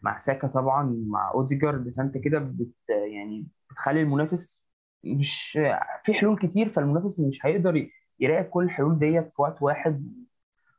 [0.03, 4.63] مع ساكا طبعا مع اوديجارد فانت كده بت يعني بتخلي المنافس
[5.03, 5.59] مش
[6.03, 10.13] في حلول كتير فالمنافس مش هيقدر يراقب كل الحلول ديت في وقت واحد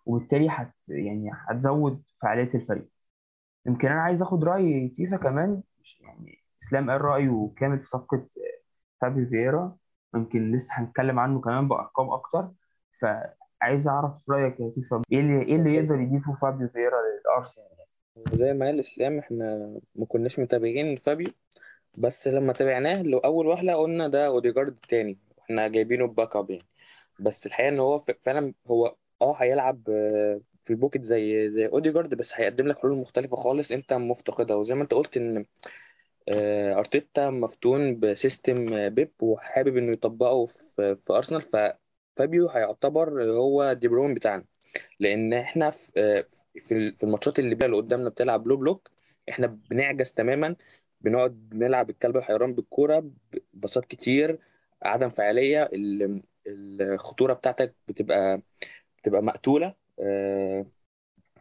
[0.06, 2.88] وبالتالي هت يعني هتزود فعالية الفريق.
[3.66, 8.26] يمكن أنا عايز آخد رأي تيفا كمان مش يعني إسلام قال رأيه كامل في صفقة
[9.00, 9.76] فابيو فييرا
[10.14, 12.50] يمكن لسه هنتكلم عنه كمان بأرقام أكتر
[13.00, 17.66] فعايز أعرف رأيك يا تيفا إيه اللي إيه اللي يقدر يضيفه فابيو فييرا للأرسنال؟
[18.32, 21.28] زي ما قال اسلام إحنا ما كناش متابعين فابيو
[21.94, 26.66] بس لما تابعناه لو أول وهله قلنا ده أوديجارد التاني إحنا جايبينه backup يعني.
[27.20, 32.14] بس الحقيقة إن هو فعلا هو آه هيلعب آه، في ال pocket زي زي أوديجارد
[32.14, 34.56] بس هيقدم لك حلول مختلفة خالص أنت مفتقدها.
[34.56, 35.46] وزي ما أنت قلت إن
[36.28, 43.24] آه، أرتيتا مفتون ب system آه، بيب وحابب إنه يطبقه في في أرسنال ففابيو هيعتبر
[43.24, 44.44] هو دي بروين بتاعنا.
[45.00, 46.26] لأن إحنا في آه،
[46.60, 48.90] في في الماتشات اللي بقى اللي قدامنا بتلعب low block
[49.28, 50.56] إحنا بنعجز تماما
[51.00, 53.10] بنقعد نلعب الكلب الحيران بالكورة
[53.54, 54.38] passات كتير
[54.82, 58.42] عدم فعالية ال- الخطورة بتاعتك بتبقى
[58.98, 59.74] بتبقى مقتولة.
[60.00, 60.66] آه،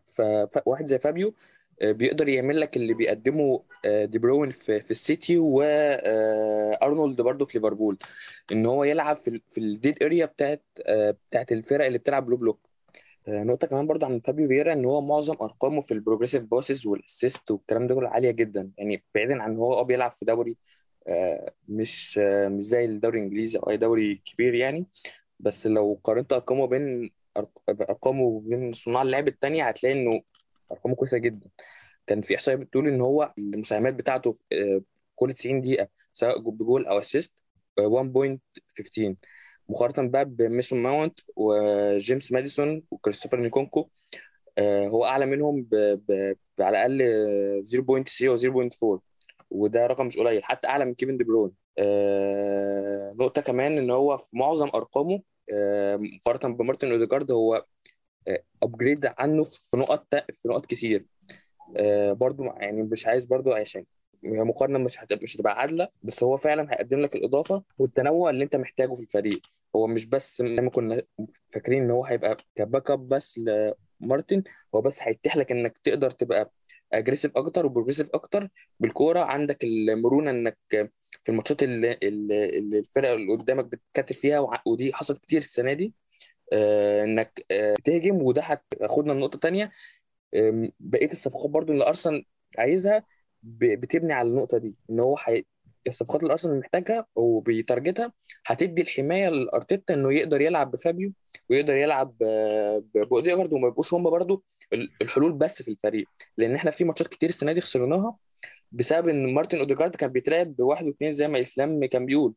[0.07, 1.33] فواحد زي فابيو
[1.81, 7.97] آه، بيقدر يعمل لك اللي بيقدمه دي بروين في في السيتي وأرنولد برضه في ليفربول
[8.51, 12.37] إن هو يلعب في ال- في ال dead area بتاعت بتاعت الفرق اللي بتلعب low
[12.37, 12.68] block.
[13.27, 16.87] آه، نقطة كمان برضه عن فابيو فييرا إن هو معظم أرقامه في ال progressive passes
[16.87, 18.71] وال assist والكلام ده كله عالية جدا.
[18.77, 20.57] يعني بعيدا عن هو آه بيلعب في دوري
[21.07, 24.87] آه، مش آه، مش زي الدوري الإنجليزي أو أي دوري كبير يعني.
[25.39, 27.11] بس لو قارنت أرقامه بين
[27.69, 30.21] أرقامه وبين صناع اللعب التانية هتلاقي إنه
[30.71, 31.49] أرقامه كويسة جدا.
[32.07, 34.81] كان في إحصائية بتقول إن هو المساهمات بتاعته في
[35.15, 37.35] كل 90 دقيقة سواء بجول أو assist
[37.79, 39.15] 1.15
[39.69, 43.89] مقارنة بقى بميسون ماونت وجيمس ماديسون وكريستوفر نكونكو
[44.57, 45.75] آه، هو أعلى منهم ب...
[45.75, 46.35] ب...
[46.57, 49.01] ب- على الأقل آه، 0.3 أو 0.4
[49.51, 51.51] وده رقم مش قليل حتى أعلى من كيفن دي بروين.
[51.77, 55.21] آه، نقطة كمان إن هو في معظم أرقامه
[55.53, 57.65] آه، مقارنة بمارتن أوديجارد هو
[58.63, 61.05] upgrade عنه في نقط في نقط كتير.
[62.11, 63.85] برضو يعني مش عايز برضو عشان
[64.25, 65.23] هي مقارنة مش هت...
[65.23, 69.41] مش هتبقى عادلة بس هو فعلا هيقدم لك الإضافة والتنوع اللي أنت محتاجه في الفريق.
[69.75, 71.01] هو مش بس زي ما كنا
[71.49, 73.39] فاكرين إن هو هيبقى ك backup بس
[74.01, 74.43] لمارتن
[74.75, 76.51] هو بس هيتيح لك إنك تقدر تبقى
[76.93, 80.57] aggressive أكتر و progressive أكتر بالكورة عندك المرونة إنك
[81.23, 85.93] في الماتشات اللي, الفرقة اللي قدامك بتكتل فيها ودي حصلت كتير السنة دي
[86.53, 89.39] آه، إنك آه، تهجم وده هتاخدنا لنقطه
[90.35, 92.25] أم، بقية الصفقات برضو اللي أرسنال
[92.57, 93.05] عايزها
[93.43, 95.15] بتبني على النقطة دي إن هو.
[95.87, 98.13] الصفقات اللي أرسنال محتاجها وبي target ها
[98.45, 101.11] هتدي الحماية لأرتيتا إنه يقدر يلعب بفابيو
[101.49, 106.07] ويقدر يلعب آه، باوديجارد وما يبقوش هم برضو ال- الحلول بس في الفريق.
[106.37, 108.17] لأن إحنا في ماتشات كتير السنة دي خسرناها
[108.71, 112.33] بسبب إن مارتن أوديجارد كان بيتلعب بواحد واثنين زي ما إسلام كان بيقول.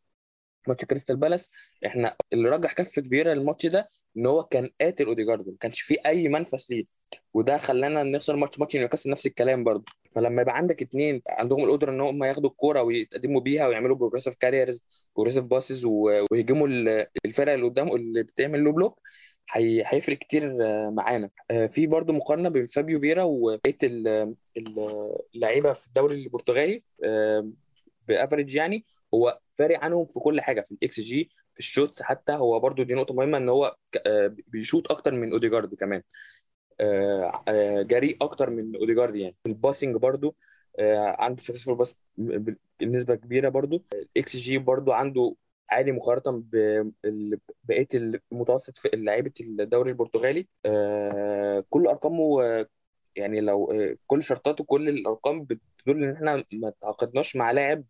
[0.68, 1.50] ماتش كريستال بالاس
[1.86, 5.96] إحنا اللي رجح كفة فييرا الماتش ده إن هو كان قاتل أوديجارد ما كانش فيه
[6.06, 6.84] أي منفذ ليه.
[7.34, 9.84] وده خلانا نخسر ماتش ماتش نيوكاسل نفس الكلام برضه.
[10.12, 14.82] فلما يبقى عندك اتنين عندهم القدرة إن هم ياخدوا الكورة ويتقدموا بيها ويعملوا progressive carries
[15.16, 19.00] progressive passes ويهجموا ال- الفرق اللي قدام اللي بتعمل low block
[19.52, 21.30] هي- هيفرق كتير آه، معانا.
[21.50, 24.08] آه، في برضو مقارنة بين فابيو فييرا وبقية ال-
[24.56, 27.50] ال- اللعيبة في الدوري البرتغالي آه،
[28.08, 32.02] ب average يعني هو فارق عنهم في كل حاجة في ال xG في ال shots
[32.02, 36.02] حتى هو برضو دي نقطة مهمة إن هو آه، بيشوط أكتر من أوديجارد كمان.
[36.80, 39.36] آه، آه، جريء أكتر من أوديجارد يعني.
[39.46, 40.36] ال passing برضو
[41.18, 41.98] عنده successful pass
[42.80, 43.84] بنسبة كبيرة برضو.
[43.92, 45.34] الاكس جي برضو عنده
[45.70, 47.88] عالي مقارنة ببقيه
[48.32, 50.46] المتوسط في لعيبة الدوري البرتغالي.
[51.70, 52.42] كل أرقامه
[53.16, 53.72] يعني لو
[54.06, 57.84] كل شوطاته كل الأرقام بتدل إن إحنا ما تعاقدناش مع لاعب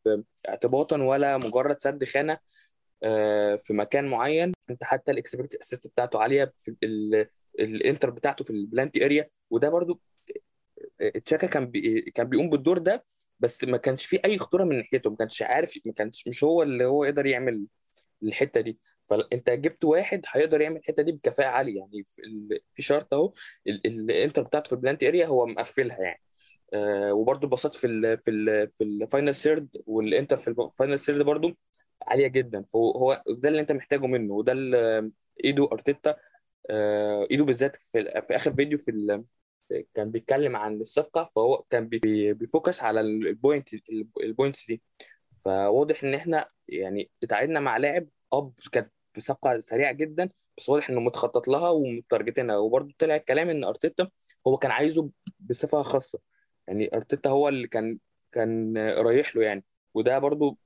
[0.48, 2.38] اعتباطا ولا مجرد سد خانة.
[3.58, 7.26] في مكان معين انت حتى ال expected assist بتاعته عالية في ال-
[7.60, 10.00] ال enter بتاعته في ال penalty area وده برضو
[11.00, 13.04] آه، تشاكا كان بي كان بيقوم بالدور ده
[13.40, 16.62] بس ما كانش فيه أي خطورة من ناحيته ما كانش عارف ما كانش مش هو
[16.62, 17.66] اللي هو يقدر يعمل
[18.22, 18.78] الحتة دي.
[19.08, 22.06] فأنت جبت واحد هيقدر يعمل الحتة دي بكفاءة عالية يعني
[22.72, 23.32] في, شرط أهو
[23.66, 26.20] ال- ال- ال enter بتاعته في ال penalty area هو مقفلها يعني.
[26.74, 30.48] آه وبرده ال passات في ال في ال في ال final third وال enter في
[30.48, 31.56] ال final third برده
[32.06, 32.62] عالية جدا.
[32.62, 35.12] فهو هو ده اللي أنت محتاجه منه وده اللي
[35.44, 36.16] إيدو أرتيتا
[36.70, 39.24] آه إيدو بالذات في, في آخر فيديو في ال...
[39.94, 43.68] كان بيتكلم عن الصفقة فهو كان بي- بي focus على ال point
[44.22, 44.82] ال points دي.
[45.44, 51.00] فواضح إن إحنا يعني اتعاقدنا مع لاعب أب كانت بصفقه سريعة جدا بس واضح إنه
[51.00, 52.56] متخطط لها ومتارجتينها.
[52.56, 54.08] وبرده طلع الكلام إن أرتيتا
[54.46, 55.10] هو كان عايزه
[55.40, 56.18] بصفة خاصة.
[56.68, 57.98] يعني أرتيتا هو اللي كان
[58.32, 59.64] كان رايح له يعني.
[59.94, 60.58] وده برضو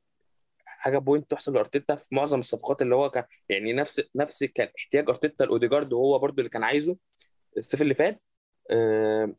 [0.79, 5.09] حاجة point تحسب لأرتيتا في معظم الصفقات اللي هو كان يعني نفس نفس كان احتياج
[5.11, 6.97] أرتيتا لأوديجارد وهو برضو اللي كان عايزه
[7.59, 8.23] الصيف اللي فات.
[8.71, 9.35] آه،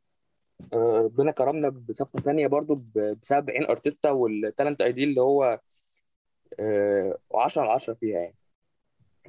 [0.74, 5.60] آه، ربنا كرمنا بصفقة ثانية برضو ب- بسبب عين أرتيتا وال talent ID اللي هو
[7.36, 8.36] 10 على 10 فيها يعني.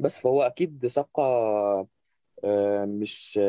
[0.01, 1.23] بس فهو أكيد صفقة
[2.45, 3.41] آه، مش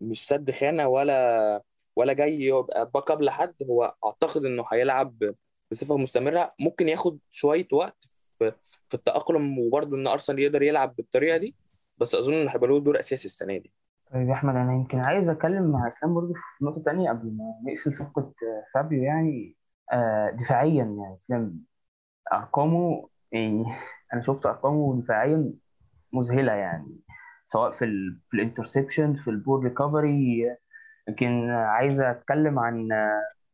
[0.00, 1.62] مش سد خانة ولا
[1.96, 3.54] ولا جاي يبقى backup لحد.
[3.62, 5.34] هو أعتقد إنه هيلعب
[5.70, 8.04] بصفة مستمرة ممكن ياخد شوية وقت
[8.38, 8.52] في
[8.88, 11.56] في التأقلم وبرضه إن أرسنال يقدر يلعب بالطريقة دي
[12.00, 13.72] بس أظن انه هيبقى له دور أساسي السنة دي.
[14.12, 17.54] طيب يا أحمد أنا يمكن عايز أتكلم مع إسلام برضو في نقطة تانية قبل ما
[17.72, 18.32] نقفل صفقة
[18.74, 19.56] فابيو يعني.
[19.92, 21.64] آه، دفاعيا يعني إسلام
[22.34, 23.64] أرقامه يعني
[24.14, 25.54] أنا شفت أرقامه دفاعيا
[26.14, 27.00] مذهلة يعني
[27.46, 30.44] سواء في ال في ال interception في ال ball recovery.
[31.08, 32.88] يمكن عايز أتكلم عن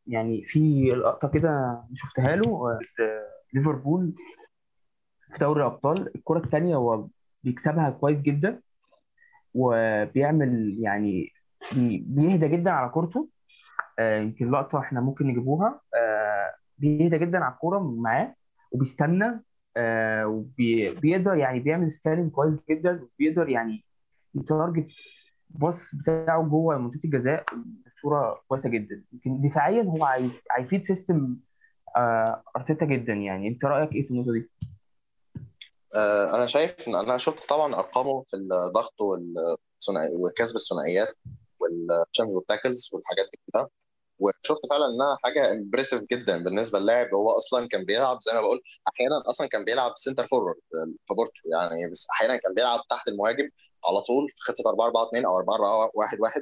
[0.07, 4.13] يعني في لقطة كده شفتها له آه، ليفربول
[5.31, 6.15] في دوري الأبطال.
[6.15, 7.07] الكرة الثانية هو
[7.43, 8.61] بيكسبها كويس جدا
[9.53, 11.33] وبيعمل يعني
[11.71, 13.29] بي- بيهدى جدا على كورته.
[13.99, 15.81] آه، يمكن لقطة إحنا ممكن نجيبوها.
[15.95, 18.35] آه، بيهدى جدا على الكورة معاه
[18.71, 19.43] وبيستنى.
[20.25, 23.85] وبيقدر يعني بيعمل scanning كويس جدا وبيقدر يعني
[24.35, 24.87] ي target
[25.53, 27.45] ال pass بتاعه جوه منطقة الجزاء
[27.95, 29.03] بصورة كويسة جدا.
[29.13, 31.35] يمكن دفاعيا هو عايز هيفيد system
[31.95, 33.47] آه، أرتيتا جدا يعني.
[33.47, 34.49] أنت رأيك إيه في النقطة دي؟
[35.95, 38.93] آه، أنا شايف إن أنا شفت طبعا أرقامه في الضغط
[40.19, 41.17] وكسب الثنائيات
[41.59, 43.69] والشامب وال tackles والحاجات دي كلها.
[44.19, 47.07] وشفت فعلا إنها حاجة impressive جدا بالنسبة للاعب.
[47.15, 50.55] هو أصلا كان بيلعب زي ما بقول أحيانا أصلا كان بيلعب centre forward
[51.05, 53.49] في بورتو يعني بس أحيانا كان بيلعب تحت المهاجم.
[53.87, 56.41] على طول في خطة 4 4 2 أو 4 4 1 1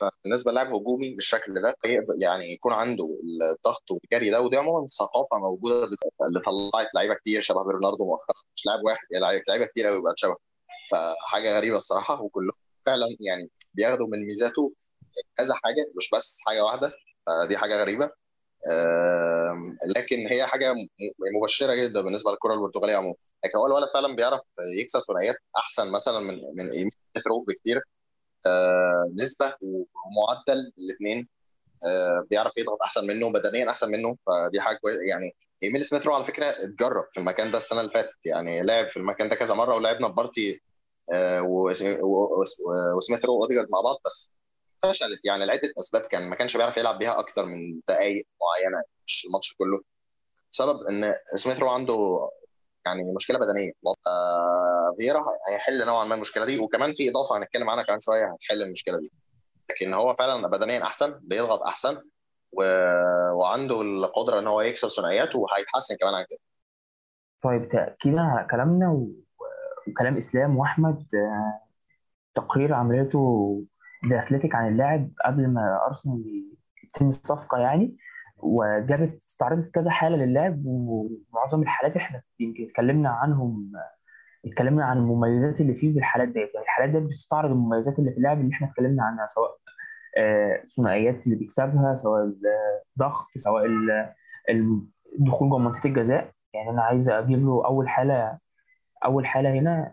[0.00, 1.74] فبالنسبة للاعب هجومي بالشكل ده
[2.20, 3.16] يعني يكون عنده
[3.52, 5.84] الضغط والجري ده ودي عموما ثقافة موجودة
[6.28, 8.36] اللي طلعت لعيبة كتير شبه برناردو مؤخرا.
[8.56, 10.36] مش لاعب واحد يعني لعيبة كتير قوي بقت شبه
[10.90, 14.72] فحاجة غريبة الصراحة وكلهم فعلا يعني بياخدوا من ميزاته
[15.36, 16.92] كذا حاجة مش بس حاجة واحدة.
[17.26, 18.10] فدي حاجة غريبة.
[19.96, 20.74] لكن هي حاجة
[21.40, 23.14] مبشرة جدا بالنسبة للكرة البرتغالية عموما.
[23.44, 24.40] لكن هو الولد فعلا بيعرف
[24.80, 26.90] يكسر ثنائيات أحسن مثلا من من ايميل
[27.48, 27.82] بكتير.
[29.22, 31.28] نسبة ومعدل الاثنين
[32.30, 34.16] بيعرف يضغط أحسن منه بدنيا أحسن منه.
[34.26, 35.00] فدي حاجة كويسة.
[35.02, 38.16] يعني ايميل سميث رو على فكرة اتجرب في المكان ده السنة اللي فاتت.
[38.26, 40.60] يعني لعب في المكان ده كذا مرة ولعبنا بارتي
[41.12, 43.96] آه، وسمي- و- و- وسميث رو وأوديجارد مع بعض.
[44.04, 44.30] بس
[44.92, 45.24] فشلت.
[45.24, 49.54] يعني لعده اسباب كان ما كانش بيعرف يلعب بيها أكتر من دقائق معينة مش الماتش
[49.54, 49.80] كله.
[50.52, 52.28] بسبب إن سميث رو عنده
[52.86, 53.72] يعني مشكلة بدنية.
[54.06, 58.62] آه، فييرا هيحل نوعا ما المشكلة دي وكمان في إضافة هنتكلم عنها كمان شوية هتحل
[58.62, 59.12] المشكلة دي.
[59.70, 62.02] لكن هو فعلا بدنيا أحسن بيضغط أحسن
[62.52, 62.62] و...
[63.32, 66.38] وعنده القدرة إن هو يكسر ثنائيات وهيتحسن كمان عن كده.
[67.42, 69.12] طيب تأكيدا على كلامنا و-
[69.88, 71.60] وكلام إسلام وأحمد آه،
[72.34, 73.62] تقرير عملته
[74.10, 76.24] ذا أثليتيك عن اللاعب قبل ما أرسنال
[76.84, 77.96] يتم الصفقة يعني
[78.42, 83.72] وجابت استعرضت كذا حالة للاعب ومعظم الحالات إحنا يمكن اتكلمنا عنهم
[84.46, 86.54] اتكلمنا عن المميزات اللي فيه بالحالات ديت.
[86.54, 89.50] يعني الحالات ديت بتستعرض المميزات اللي في اللاعب اللي إحنا اتكلمنا عنها سواء
[90.18, 92.22] آه، الثنائيات اللي بيكسبها سواء
[92.96, 94.12] الضغط سواء ال-
[95.18, 96.32] الدخول جوه منطقة الجزاء.
[96.54, 98.38] يعني أنا عايز أجيب له أول حالة
[99.04, 99.92] أول حالة هنا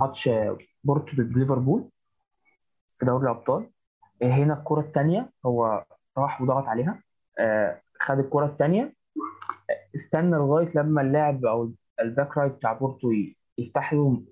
[0.00, 0.30] ماتش
[0.84, 1.90] بورتو ضد ليفربول.
[2.98, 3.70] في دوري الأبطال.
[4.22, 5.84] هنا الكرة الثانية هو
[6.18, 7.02] راح وضغط عليها.
[7.38, 8.94] آه، خد الكرة الثانية
[9.94, 13.12] استنى لغاية لما اللاعب أو الباك right بتاع بورتو
[13.58, 14.22] يفتح له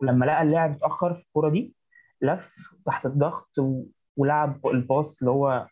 [0.00, 1.74] ولما لقى اللاعب اتأخر في الكرة دي
[2.22, 2.54] لف
[2.86, 3.50] تحت الضغط
[4.16, 5.66] ولعب ال pass اللي هو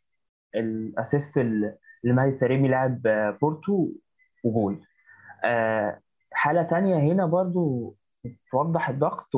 [0.54, 3.02] ال assist اللي مهدي تريمي لاعب
[3.42, 3.88] بورتو
[4.44, 4.80] وجول
[5.44, 6.00] آه،
[6.32, 7.96] حالة تانية هنا برضو
[8.50, 9.36] توضح الضغط.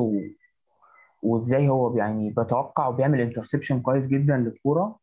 [1.25, 4.99] وازاي هو يعني بيتوقع وبيعمل انترسبشن كويس جدا للكورة.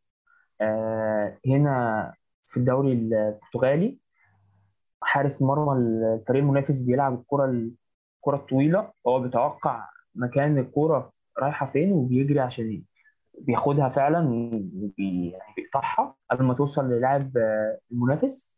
[0.60, 2.14] آه، هنا
[2.46, 3.98] في الدوري البرتغالي
[5.02, 8.92] حارس مرمى الفريق المنافس بيلعب الكرة الكرة الطويلة.
[9.06, 12.82] هو بيتوقع مكان الكرة رايحة فين وبيجري عشان
[13.38, 14.28] بياخدها فعلا
[14.74, 17.32] وبيقطعها قبل ما توصل للاعب
[17.92, 18.56] المنافس.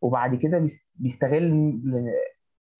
[0.00, 1.80] وبعد كده بيستغل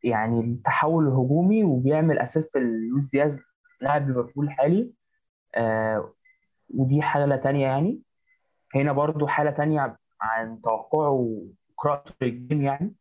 [0.02, 3.40] يعني التحول الهجومي وبيعمل assist لويس دياز
[3.80, 4.90] لاعب ليفربول الحالي
[5.54, 6.12] آه
[6.74, 8.00] ودي حالة تانية يعني.
[8.74, 11.10] هنا برضو حالة تانية عن توقعه
[11.76, 12.94] وقراءته لل game يعني.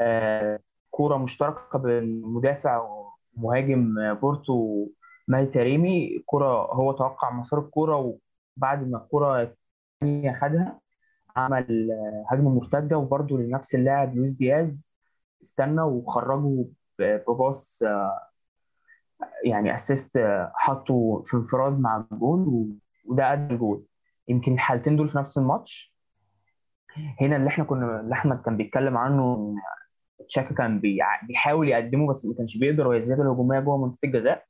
[0.00, 0.58] آه
[0.90, 2.88] كورة مشتركة بين مدافع
[3.36, 4.88] ومهاجم بورتو
[5.28, 8.18] مال تريمي كرة هو توقع مسار الكورة
[8.56, 9.42] وبعد ما الكورة
[10.02, 10.80] الثانية خدها
[11.36, 11.90] عمل
[12.28, 12.98] هجمة مرتدة.
[12.98, 14.88] وبرضه لنفس اللاعب لويس دياز
[15.42, 16.64] استنى وخرجه
[16.98, 17.84] ب pass
[19.44, 20.18] يعني assist
[20.54, 22.68] حطه في انفراد مع الجول
[23.08, 23.84] وده ادى الجول.
[24.28, 25.94] يمكن الحالتين دول في نفس الماتش.
[27.20, 29.54] هنا اللي إحنا كنا اللي أحمد كان بيتكلم عنه
[30.28, 30.80] تشاكا كان
[31.28, 34.44] بيحاول يقدمه بس ما كانش بيقدر وهي الزياده الهجومية جوه منطقة الجزاء.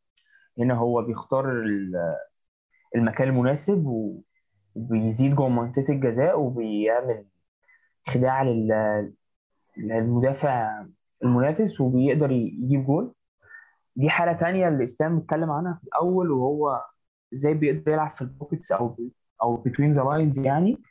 [0.59, 1.65] هنا هو بيختار
[2.97, 3.87] المكان المناسب
[4.75, 7.25] وبيزيد جوه منطقة الجزاء وبيعمل
[8.09, 8.43] خداع
[9.77, 10.85] للمدافع
[11.25, 13.15] المنافس وبيقدر يجيب جول.
[13.97, 16.85] دي حالة تانية اللي اسلام اتكلم عنها في الأول وهو
[17.33, 18.97] إزاي بيقدر يلعب في ال pockets أو
[19.43, 20.83] أو between the lines يعني.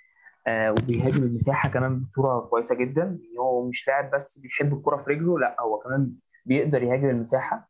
[0.47, 3.01] آه وبيهاجم المساحة كمان بصورة كويسة جدا.
[3.01, 6.11] يعني هو مش لاعب بس بيحب الكرة في رجله لأ هو كمان
[6.45, 7.69] بيقدر يهاجم المساحة.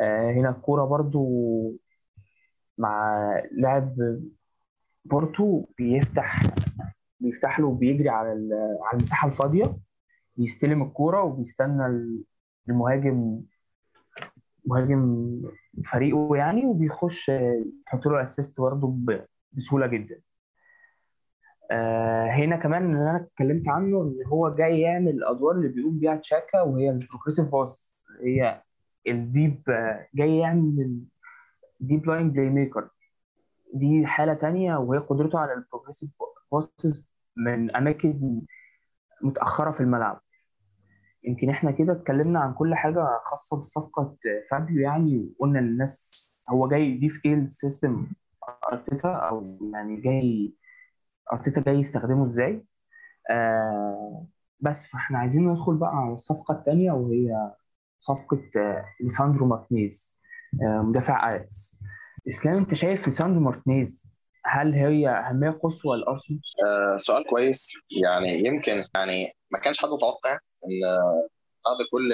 [0.00, 1.28] آه هنا الكوره برضو
[2.78, 3.18] مع
[3.52, 3.96] لاعب
[5.04, 6.42] بورتو بيفتح
[7.20, 8.28] بيفتح له وبيجري على
[8.82, 9.76] على المساحة الفاضية
[10.36, 12.16] بيستلم الكوره وبيستنى
[12.68, 13.40] المهاجم
[14.66, 15.42] مهاجم
[15.84, 17.28] فريقه يعني وبيخش
[17.86, 18.96] يحط له assist برضه
[19.52, 20.20] بسهولة جدا.
[21.70, 26.16] آه هنا كمان اللي أنا اتكلمت عنه إن هو جاي يعمل الادوار اللي بيقوم بيها
[26.16, 28.62] تشاكا وهي ال progressive pass هي
[29.08, 29.62] الديب
[30.14, 31.00] جاي يعمل
[31.80, 32.88] deep-lying playmaker
[33.74, 36.10] دي حالة تانية وهي قدرته على ال progressive
[36.52, 37.06] passes
[37.36, 38.40] من أماكن
[39.22, 40.20] متأخرة في الملعب.
[41.26, 44.16] يمكن إحنا كده اتكلمنا عن كل حاجة خاصة بصفقة
[44.50, 48.06] فابيو يعني وقلنا للناس هو جاي يضيف إيه لل system
[48.72, 50.54] أرتيتا أو يعني جاي
[51.32, 52.64] أرتيتا جاي يستخدمه إزاي؟
[53.30, 54.26] آه
[54.60, 57.52] بس فإحنا عايزين ندخل بقى على الصفقة الثانية وهي
[58.00, 60.16] صفقة آه ليساندرو مارتينيز
[60.62, 61.78] آه مدافع اياكس
[62.28, 64.06] إسلام أنت شايف ليساندرو مارتينيز
[64.44, 67.72] هل هي أهمية قصوى لارسنال؟ آه سؤال كويس.
[68.04, 70.80] يعني يمكن يعني ما كانش حد متوقع إن
[71.66, 72.12] بعد كل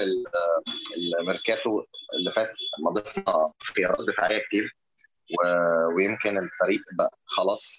[1.21, 1.83] الميركاتو
[2.19, 4.77] اللي فات لما ضفنا خيارات دفاعية كتير
[5.97, 7.79] ويمكن الفريق بقى خلاص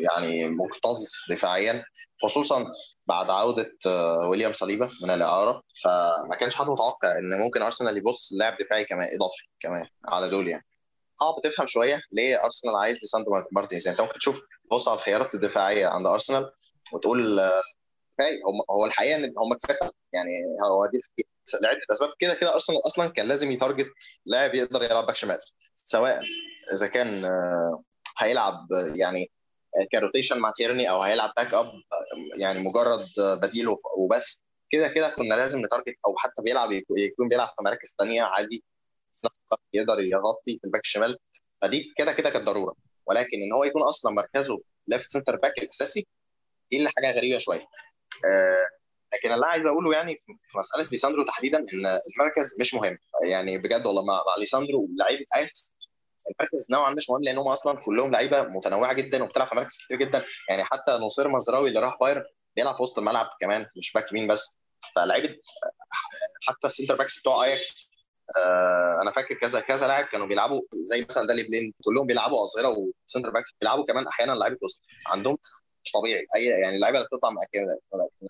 [0.00, 0.98] يعني مكتظ
[1.30, 1.84] دفاعيا
[2.22, 2.66] خصوصا
[3.06, 3.72] بعد عودة
[4.28, 5.62] ويليام صليبة من الإعارة.
[5.84, 10.48] فما كانش حد متوقع إن ممكن أرسنال يبص لاعب دفاعي كمان إضافي كمان على دول
[10.48, 10.64] يعني.
[11.20, 13.86] صعب تفهم شوية ليه أرسنال عايز لساندرو مارتينيز.
[13.86, 16.50] يعني أنت ممكن تشوف تبص على الخيارات الدفاعية عند أرسنال
[16.92, 17.40] وتقول
[18.18, 18.40] كفاية.
[18.70, 19.90] هو الحقيقة إن هم كفاية.
[20.12, 20.30] يعني
[20.64, 21.00] هو دي
[21.62, 23.88] لعده اسباب كده كده ارسنال أصلا كان لازم ي target
[24.26, 25.38] لاعب يقدر يلعب باك شمال
[25.76, 26.22] سواء
[26.72, 27.30] إذا كان
[28.18, 29.30] هيلعب يعني
[29.92, 31.72] ك rotation مع تيرني أو هيلعب backup
[32.38, 34.42] يعني مجرد بديل وبس.
[34.70, 38.64] كده كده كنا لازم ن target أو حتى بيلعب يكون بيلعب في مراكز ثانية عادي.
[39.72, 41.18] يقدر يغطي في الباك الشمال.
[41.62, 42.74] فدي كده كده كانت ضرورة.
[43.06, 46.06] ولكن إن هو يكون أصلا مركزه left centre back الأساسي
[46.70, 47.60] دي اللي حاجة غريبة شوية.
[47.60, 47.81] آه
[49.14, 52.98] لكن اللي عايز أقوله يعني في مسألة ليساندرو تحديدا إن المركز مش مهم.
[53.30, 55.76] يعني بجد والله مع, مع ليساندرو ولاعيبه اياكس
[56.30, 59.96] المركز نوعا مش مهم لأن هم أصلا كلهم لعيبة متنوعة جدا وبتلعب في مراكز كتير
[59.96, 60.24] جدا.
[60.48, 62.24] يعني حتى نصير مزراوي اللي راح بايرن
[62.56, 64.58] بيلعب في وسط الملعب كمان مش باك يمين بس.
[64.96, 65.36] فلعيبة
[66.48, 67.88] حتى ال centre backs بتوع آياكس
[68.38, 71.74] آه أنا فاكر كذا كذا لاعب كانوا بيلعبوا زي مثلا دالي بليند.
[71.84, 72.76] كلهم بيلعبوا اظهره
[73.06, 74.82] و centre backs بيلعبوا كمان أحيانا لعيبة وسط.
[75.06, 75.36] عندهم
[75.84, 76.26] مش طبيعي.
[76.36, 77.36] أي يعني اللعيبة اللي بتطلع من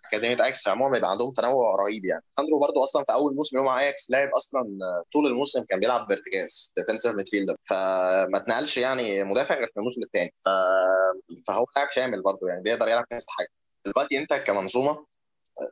[0.06, 2.24] اكاديميه أياكس عموما بيبقى عندهم تنوع رهيب يعني.
[2.38, 4.62] ليساندرو برضو أصلا في أول موسم له مع أياكس لعب أصلا
[5.12, 7.56] طول الموسم كان بيلعب بارتكاز defensive midfielder.
[7.62, 10.34] فما اتنقلش يعني مدافع غير في الموسم الثاني
[11.46, 13.48] فهو لاعب شامل برضو يعني بيقدر يلعب كذا حاجة.
[13.84, 15.06] دلوقتي أنت كمنظومة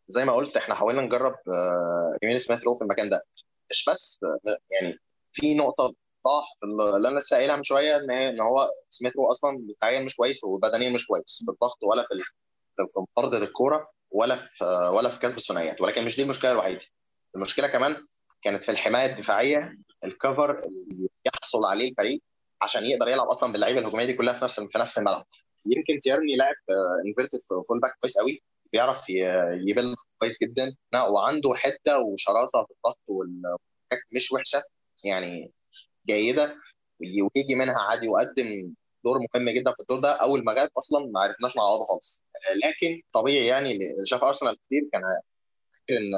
[0.09, 3.27] زي ما قلت إحنا حاولنا نجرب آه، ايميل سميث رو في المكان ده.
[3.71, 4.99] مش بس آه، يعني
[5.33, 5.95] في نقطة
[6.59, 6.67] في
[6.97, 10.45] اللي أنا لسه قايلها من شوية إن إن هو سميث رو أصلا دفاعيا مش كويس
[10.45, 12.15] وبدنيا مش كويس في الضغط ولا في
[12.77, 16.81] في مطارده الكورة ولا في ولا في كسب الثنائيات ولكن مش دي المشكلة الوحيدة.
[17.37, 17.97] المشكلة كمان
[18.43, 22.21] كانت في الحماية الدفاعية ال cover اللي يحصل عليه الفريق
[22.63, 25.27] عشان يقدر يلعب أصلا باللعيبة الهجومية دي كلها في نفس في نفس الملعب.
[25.77, 26.55] يمكن تيرني لاعب
[27.07, 27.39] inverted
[27.69, 28.43] full back كويس قوي
[28.73, 29.15] بيعرف ي-
[29.71, 34.63] يبلاي كويس جدا وعنده حتة وشراسة في الضغط والباك مش وحشة
[35.05, 35.53] يعني
[36.07, 36.57] جيدة
[37.01, 38.75] ويجي منها عادي ويقدم
[39.05, 40.13] دور مهم جدا في الدور ده.
[40.13, 42.23] أول ما غاب أصلا ما عرفناش نعوضه خالص.
[42.65, 45.03] لكن طبيعي يعني اللي شاف أرسنال كتير كان
[45.91, 46.15] إن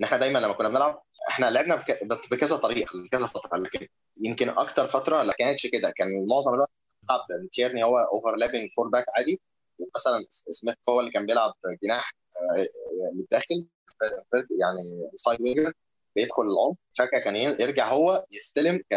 [0.00, 3.58] إن إحنا دايما لما كنا بنلعب إحنا لعبنا بك- بكذا طريقة لكذا فترة.
[3.58, 3.86] لكن
[4.20, 5.90] يمكن أكتر فترة ما كانتش كده.
[5.90, 6.70] كان معظم الوقت
[7.02, 9.40] بيلعب تيرني هو overlapping full back عادي
[9.78, 12.66] ومثلا سميث هو اللي كان بيلعب جناح آه،
[13.14, 13.66] للداخل
[14.02, 15.72] آه، يعني inside winger
[16.20, 18.92] بيدخل العمق شاكا كان يرجع هو يستلم ك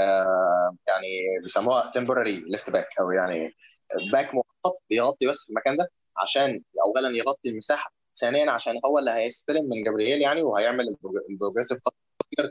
[0.88, 1.08] يعني
[1.44, 3.56] بيسموها temporary left back أو يعني
[4.12, 9.12] باك مؤقت بيغطي بس في المكان ده عشان اولا يغطي المساحة ثانيا عشان هو اللي
[9.12, 10.96] هيستلم من جبريل يعني وهيعمل
[11.30, 11.80] ال progressive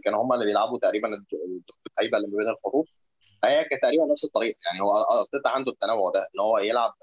[0.04, 2.86] كانوا هم اللي بيلعبوا تقريبا اللعيبه اللي ما بين الخطوط
[3.44, 4.58] هي كانت تقريبا نفس الطريقة.
[4.66, 6.94] يعني هو أرتيتا عنده التنوع ده إن هو يلعب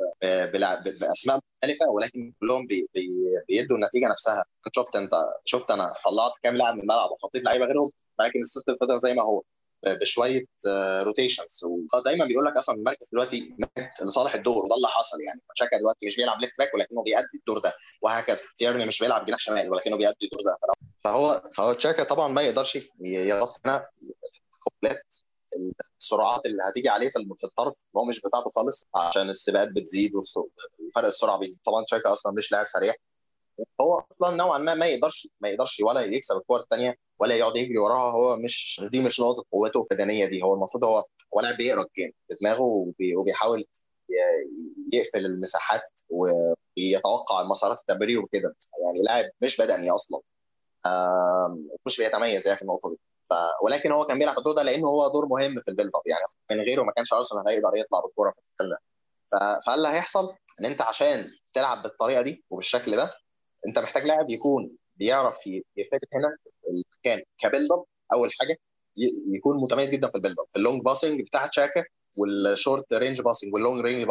[0.99, 3.09] بأسماء مختلفة ولكن كلهم بي بي
[3.47, 4.45] بيدوا النتيجة نفسها.
[4.75, 5.11] شفت أنت
[5.45, 9.13] شفت أنا طلعت كام لاعب من الملعب وحطيت لعيبة غيرهم ولكن ال system فضل زي
[9.13, 9.41] ما هو
[9.87, 10.45] بشوية
[11.01, 11.63] rotations
[11.93, 15.21] ودايما بيقول لك أصلا المركز دلوقتي مات لصالح الدور وده اللي حصل.
[15.21, 18.41] يعني شاكا دلوقتي مش بيلعب left back ولكنه بيأدي الدور ده وهكذا.
[18.57, 20.57] تيرني مش بيلعب جناح شمال ولكنه بيأدي الدور ده.
[21.03, 23.87] فهو فهو شاكا طبعا ما يقدرش يغطي هنا
[25.99, 31.37] السرعات اللي هتيجي عليه في الطرف هو مش بتاعته خالص عشان السباقات بتزيد وفرق السرعة
[31.37, 31.59] بيزيد.
[31.65, 32.93] طبعا شاكا أصلا مش لاعب سريع.
[33.81, 37.77] هو أصلا نوعا ما ما يقدرش ما يقدرش ولا يكسب الكور الثانية ولا يقعد يجري
[37.77, 38.11] وراها.
[38.11, 40.43] هو مش دي مش نقطة قوته البدنية دي.
[40.43, 41.03] هو المفروض هو
[41.35, 43.65] هو لاعب بيقرأ ال game بدماغه وبي- وبيحاول
[44.93, 48.55] يقفل المساحات ويتوقع المسارات التمرير وكده.
[48.85, 50.19] يعني لاعب مش بدني أصلا.
[51.85, 52.99] مش بيتميز يعني في النقطة دي.
[53.29, 53.33] ف...
[53.63, 56.65] ولكن هو كان بيلعب الدور ده لأنه هو دور مهم في ال build-up يعني من
[56.65, 58.77] غيره ما كانش أرسنال هيقدر يطلع بالكورة في المكان ده
[59.31, 59.65] ف...
[59.65, 63.11] فاللي هيحصل إن أنت عشان تلعب بالطريقة دي وبالشكل ده
[63.67, 66.35] أنت محتاج لاعب يكون بيعرف ي- يفرق هنا
[66.69, 67.83] المكان ك build-up
[68.13, 68.57] أول حاجة.
[69.35, 71.83] يكون متميز جدا في ال build-up في ال long passing بتاع شاكا
[72.17, 74.07] وال short range passing وال long range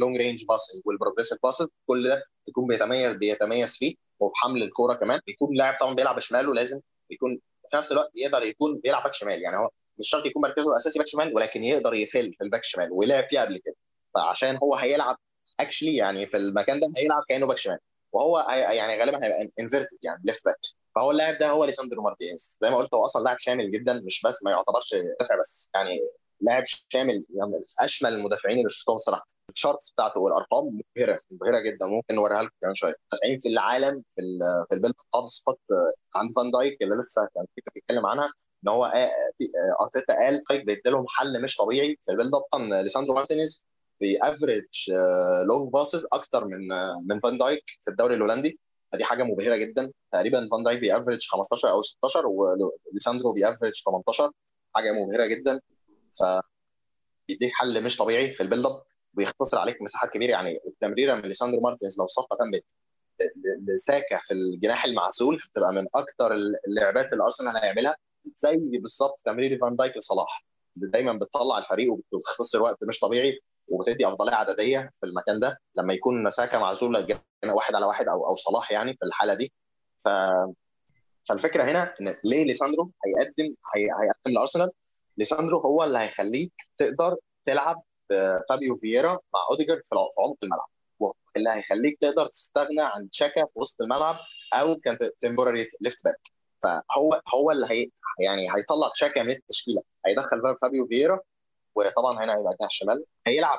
[0.00, 4.94] long range passing وال progressive passing كل ده يكون بيتميز بيتميز فيه وفي حمل الكورة
[4.94, 6.80] كمان بيكون لاعب طبعا بيلعب بشماله لازم
[7.10, 7.38] يكون
[7.70, 9.42] في نفس الوقت يقدر يكون بيلعب باك شمال.
[9.42, 12.88] يعني هو مش شرط يكون مركزه الأساسي باك شمال ولكن يقدر يفل في الباك شمال
[12.92, 13.74] ولعب فيه قبل كده.
[14.14, 15.16] فعشان هو هيلعب
[15.60, 17.78] actually يعني في المكان ده هيلعب كأنه باك شمال.
[18.12, 20.56] وهو يعني غالبا هيبقى inverted يعني left back
[20.94, 22.58] فهو اللاعب ده هو ليساندرو مارتينيز.
[22.62, 26.00] زي ما قلت هو أصلا لاعب شامل جدا مش بس ما يعتبرش دافع بس يعني
[26.40, 29.26] لاعب شامل يعني أشمل المدافعين اللي شفتهم صراحة.
[29.54, 31.86] ال charts بتاعته والأرقام مبهرة مبهرة جدا.
[31.86, 32.94] ممكن نوريها لكم كمان شوية.
[33.12, 34.22] مدافعين في العالم في
[34.68, 34.94] في ال build
[35.24, 35.60] صفات
[36.16, 38.32] عند فان دايك اللي لسه كان فيك بيتكلم عنها
[38.64, 38.92] إن هو
[39.80, 43.62] أرتيتا قال دايك بيدي لهم حل مش طبيعي في ال build up طبعا ليساندرو مارتينيز
[44.00, 44.64] بي average
[45.48, 48.58] long passes أكتر من آه، من فان دايك في الدوري الهولندي.
[48.92, 49.92] فدي حاجة مبهرة جدا.
[50.12, 54.30] تقريبا فان دايك بي average 15 أو 16 وليساندرو بي average 18
[54.74, 55.60] حاجة مبهرة جدا.
[56.18, 56.22] ف
[57.28, 58.82] بيديك حل مش طبيعي في ال build up
[59.16, 60.30] ويختصر عليك مساحات كبيرة.
[60.30, 62.64] يعني التمريرة من ليساندرو مارتينز لو الصفقه تمت
[63.74, 66.32] لساكا في الجناح المعزول هتبقى من أكتر
[66.68, 67.96] اللعبات اللي أرسنال هيعملها.
[68.34, 70.44] زي بالظبط تمرير فان دايك لصلاح.
[70.76, 75.58] دايما بتطلع الفريق وبتختصر وقت مش طبيعي وبتدي أفضلية عددية في المكان ده.
[75.76, 77.16] لما يكون ساكا معزول
[77.46, 79.52] واحد على واحد أو أو صلاح يعني في الحالة دي.
[79.98, 80.08] ف
[81.28, 83.82] فالفكرة هنا إن ليه ليساندرو هيقدم هي...
[83.84, 84.70] هيقدم لأرسنال؟
[85.18, 87.82] ليساندرو هو اللي هيخليك تقدر تلعب
[88.48, 90.68] فابيو فييرا مع أوديجارد في عمق الملعب
[91.36, 94.16] اللي هيخليك تقدر تستغنى عن تشاكا في وسط الملعب
[94.54, 96.20] أو كان temporary left back
[96.62, 97.86] فهو هو اللي هي
[98.20, 101.20] يعني هيطلع تشاكا من التشكيلة هيدخل فابيو فييرا
[101.74, 103.58] وطبعا هنا هيبقى جناح شمال هيلعب.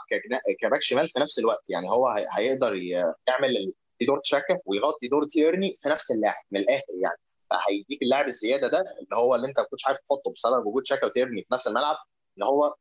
[0.61, 2.27] كباك شمال في نفس الوقت يعني هو هي...
[2.31, 2.75] هيقدر.
[3.27, 7.17] يعمل دور تشاكا ويغطي دور تيرني في نفس اللاعب من الآخر يعني
[7.51, 11.05] فهيديك اللاعب الزياده ده اللي هو اللي انت ما كنتش عارف تحطه بسبب وجود شاكا
[11.07, 11.95] وتيرني في نفس الملعب
[12.37, 12.75] ان هو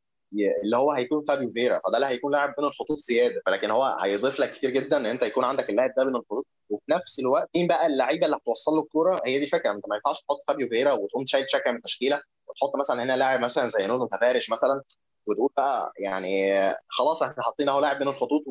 [0.63, 1.79] اللي هو هيكون فابيو فيرا.
[1.87, 3.41] فده اللي هيكون لاعب بين الخطوط زياده.
[3.45, 6.45] فلكن هو هيضيف لك كتير جدا ان انت يكون عندك اللاعب ده بين الخطوط.
[6.69, 9.95] وفي نفس الوقت مين بقى اللعيبه اللي هتوصل له الكوره؟ هي دي فكره انت ما
[9.95, 13.87] ينفعش تحط فابيو فيرا وتقوم شايل شكا من التشكيله وتحط مثلا هنا لاعب مثلا زي
[13.87, 14.81] نونو تافاريش مثلا
[15.27, 16.53] وتقول بقى يعني
[16.87, 18.43] خلاص إحنا حاطين اهو لاعب بين الخطوط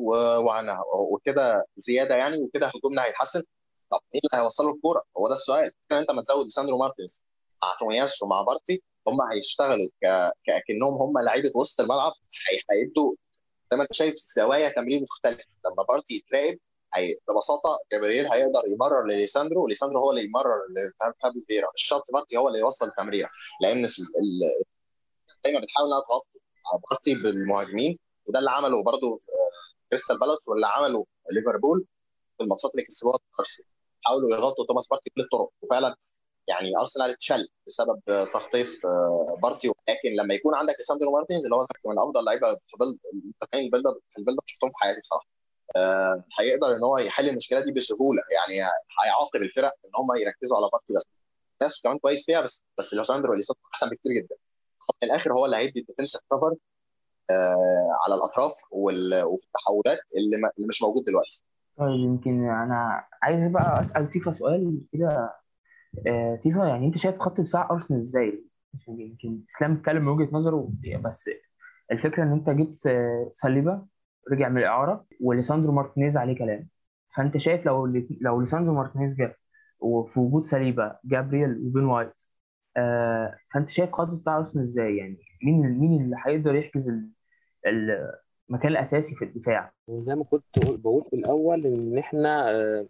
[1.11, 3.43] وكده زياده يعني وكده هجومنا هيتحسن.
[3.91, 5.71] طب مين اللي هيوصل له الكورة؟ هو ده السؤال.
[5.91, 7.23] ان انت ما تزود لساندرو مارتينز
[7.63, 10.31] مع تومياسو مع بارتي هم هيشتغلوا ك...
[10.45, 12.13] كأنهم هم لعيبة وسط الملعب
[12.49, 13.15] هي- هيدوا
[13.71, 15.45] زي ما انت شايف زوايا تمرير مختلفة.
[15.65, 16.59] لما بارتي يتراقب
[16.95, 20.57] هي ببساطة جابرييل هيقدر يمرر لليساندرو وليساندرو هو اللي يمرر
[21.09, 21.67] لفابي فيرا.
[21.75, 23.29] مش شرط بارتي هو اللي يوصل التمريره
[23.61, 23.91] لأن ال...
[24.01, 24.65] ال...
[25.43, 26.39] دايما بتحاول إنها تغطي
[26.91, 29.31] بارتي بالمهاجمين وده اللي عمله برضه في
[29.89, 31.85] كريستال بالاس واللي عمله ليفربول
[32.37, 33.67] في الماتشات اللي كسبوها أرسنال.
[34.05, 35.95] حاولوا يغطوا توماس بارتي بكل الطرق وفعلا
[36.47, 39.67] يعني أرسنال اتشل بسبب تغطيه آه، بارتي.
[39.67, 42.73] ولكن لما يكون عندك ليساندرو مارتينز اللي هو من أفضل لعيبة في
[43.53, 45.27] ال build up في ال build up شفتهم في حياتي بصراحة.
[45.77, 48.21] آه، هيقدر إن هو يحل المشكلة دي بسهولة.
[48.31, 48.69] يعني
[49.03, 51.03] هيعاقب الفرق إن هم يركزوا على بارتي بس.
[51.61, 54.35] ناس كمان كويس فيها بس بس ليساندرو ليساندرو أحسن بكتير جدا.
[54.99, 56.55] في الآخر هو اللي هيدي ال defensive cover
[58.05, 61.43] على الأطراف وفي التحولات اللي, اللي مش موجود دلوقتي.
[61.79, 65.33] طيب يمكن أنا عايز بقى أسأل تيفا سؤال كده.
[66.07, 68.45] آه، تيفا يعني أنت شايف خط دفاع أرسنال إزاي؟
[68.87, 70.71] يمكن إسلام اتكلم من وجهة نظره
[71.03, 71.29] بس
[71.91, 73.85] الفكرة إن أنت جبت آه، ساليبا
[74.31, 76.69] رجع من الإعارة وليساندرو مارتينيز عليه كلام.
[77.15, 77.85] فأنت شايف لو
[78.21, 79.35] لو ليساندرو مارتينيز جاب
[79.79, 82.13] وفي وجود ساليبا جابرييل وبين وايت
[82.77, 86.89] آه، فأنت شايف خط دفاع أرسنال إزاي؟ يعني مين مين اللي هيقدر يحجز
[87.67, 88.11] ال-
[88.49, 92.87] المكان الأساسي في الدفاع؟ وزي ما كنت بقول في الأول إن إحنا آه،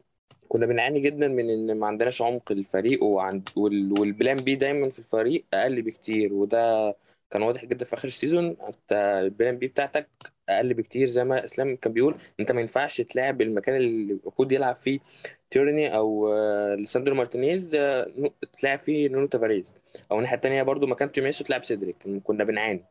[0.47, 4.89] كنا بنعاني جدا من إن ما عندناش عمق الفريق وعند وال- وال plan B دايما
[4.89, 6.95] في الفريق أقل بكتير وده
[7.32, 8.45] كان واضح جدا في آخر ال season.
[8.45, 8.91] أنت
[9.23, 10.07] ال plan B بتاعتك
[10.49, 12.16] أقل بكتير زي ما إسلام كان بيقول.
[12.39, 14.99] أنت ما ينفعش تلعب المكان اللي المفروض يلعب فيه
[15.51, 18.07] تيرني أو آه، ليساندرو مارتينيز آه،
[18.62, 19.74] تلعب فيه نونو تافاريز.
[20.12, 22.86] أو الناحية التانية برضو مكان توميسو تلعب سيدريك كنا بنعاني.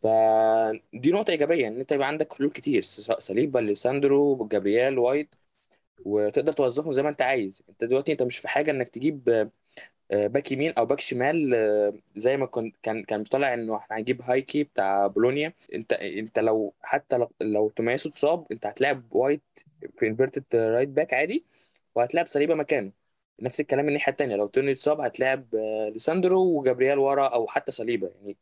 [0.00, 5.34] فدي نقطة إيجابية إن أنت يبقى عندك حلول كتير ساليبا ليساندرو جابرييل وايت
[6.06, 7.62] وتقدر توظفهم زي ما أنت عايز.
[7.68, 9.28] أنت دلوقتي أنت مش في حاجة إنك تجيب
[10.10, 13.96] آه، باك يمين أو باك شمال آه، زي ما كان كان كان طالع إنه إحنا
[13.98, 15.52] هنجيب هايكي بتاع بولونيا.
[15.74, 19.42] أنت أنت لو حتى لو, توماسو اتصاب أنت هتلاعب وايت
[19.98, 21.44] في inverted right back عادي
[21.94, 22.92] وهتلاعب ساليبا مكانه.
[23.40, 28.08] نفس الكلام الناحية التانية لو تيرني اتصاب هتلاعب آه، ليساندرو وجابرييل ورا أو حتى ساليبا
[28.08, 28.36] يعني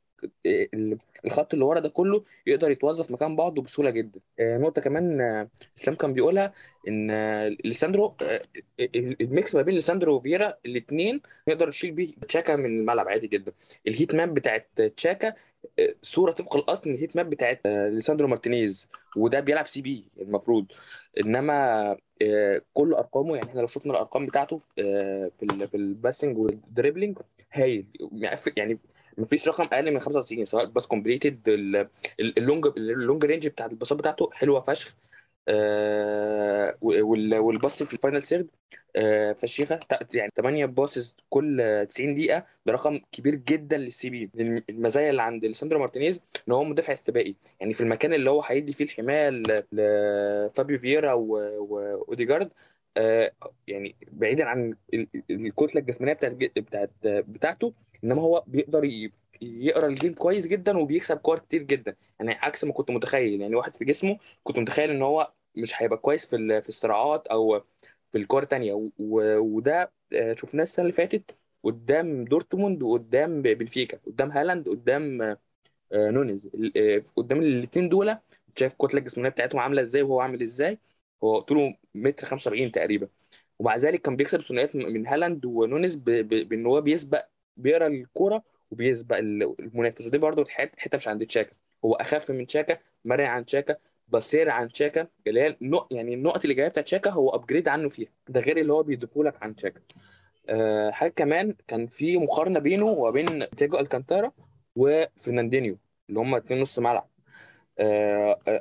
[1.25, 4.21] الخط اللي ورا ده كله يقدر يتوظف مكان بعضه بسهولة جدا.
[4.41, 5.49] آه، نقطة كمان آه،
[5.79, 6.53] إسلام كان بيقولها
[6.89, 8.17] إن آه، ليساندرو
[8.81, 13.27] ال- ال mix ما بين ليساندرو وفيرا الاثنين نقدر نشيل بيه تشاكا من الملعب عادي
[13.27, 13.53] جدا.
[13.89, 15.35] ال heat map بتاعت تشاكا
[16.03, 20.67] صورة طبق الأصل ال heat map بتاعت ليساندرو مارتينيز وده بيلعب CB المفروض.
[21.21, 21.97] إنما
[22.75, 27.18] كل أرقامه يعني إحنا لو شفنا الأرقام بتاعته في ال passing وال dribbling
[27.53, 27.87] هايل.
[28.57, 28.79] يعني
[29.19, 31.49] ما فيش رقم أقل من 95 سواء pass completed
[32.20, 34.97] ال long ال long range بتاعت الباصات بتاعته حلوة فشخ.
[35.49, 38.49] آه، وال- وال pass في ال final third
[38.97, 39.81] آه، فشيخة.
[40.14, 44.31] يعني 8 passes كل آه، 90 دقيقة ده رقم كبير جدا لل CB.
[44.71, 47.35] المزايا اللي عند ليساندرو مارتينيز إن هو مدافع استباقي.
[47.61, 49.31] يعني في المكان اللي هو هيدي فيه الحماية
[49.73, 52.51] لفابيو فييرا واوديجارد
[53.68, 57.72] يعني بعيدا عن ال- ال- الكتلة الجسمانية بتاعت بتاعت بتاعته
[58.05, 58.84] إنما هو بيقدر
[59.42, 61.97] يقرأ ال game كويس جدا وبيكسب كور كتير جدا.
[62.20, 63.40] يعني عكس ما كنت متخيل.
[63.40, 67.61] يعني واحد في جسمه كنت متخيل إن هو مش هيبقى كويس في في الصراعات أو
[68.12, 68.47] في الكور
[68.99, 71.34] و- وده آه، شفناه السنة اللي فاتت
[71.64, 75.36] قدام دورتموند وقدام بنفيكا قدام هالاند قدام آه،
[75.92, 76.51] نونيز.
[76.76, 78.16] آه، قدام الاثنين دول
[78.57, 80.78] شايف الكتلة الجسمانية بتاعتهم عاملة إزاي وهو عامل إزاي.
[81.25, 83.09] هو طوله متر 75 تقريبا.
[83.59, 87.25] ومع ذلك كان بيكسب ثنائيات من هالاند ونونيز بإن هو بيسبق
[87.57, 90.07] بيقرأ الكورة وبيسبق ال- المنافس.
[90.07, 91.53] ودي برضه حتة مش عند تشاكا.
[91.85, 93.77] هو أخف من تشاكا مرن عن تشاكا
[94.09, 95.07] بيسير عن تشاكا.
[95.27, 95.89] اللي هي النق...
[95.93, 98.09] يعني النقط اللي جاية بتاعت تشاكا هو upgrade عنه فيها.
[98.29, 99.81] ده غير اللي هو بيضيفه لك عن تشاكا.
[100.49, 104.33] أه حاجة كمان كان في مقارنة بينه وبين تياجو ألكانتارا
[104.77, 107.09] وفرناندينيو اللي هم اتنين نص ملعب.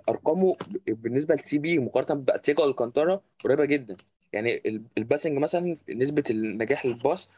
[0.10, 3.98] أرقامه ب- بالنسبة ل CB مقارنة بتياجو ألكانتارا قريبة جدا.
[4.34, 7.32] يعني ال- ال passing مثلا نسبة النجاح لل pass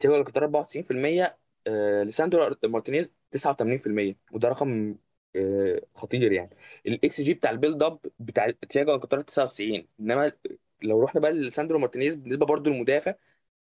[0.00, 4.96] تياجو ألكانتارا 94% آه، ليساندرو مارتينيز 89% وده رقم
[5.36, 6.50] آه، خطير يعني.
[6.86, 10.32] الاكس جي بتاع ال build up بتاع تياجو ألكانتارا 99 إنما
[10.82, 13.14] لو رحنا بقى ليساندرو مارتينيز بالنسبة برضو للمدافع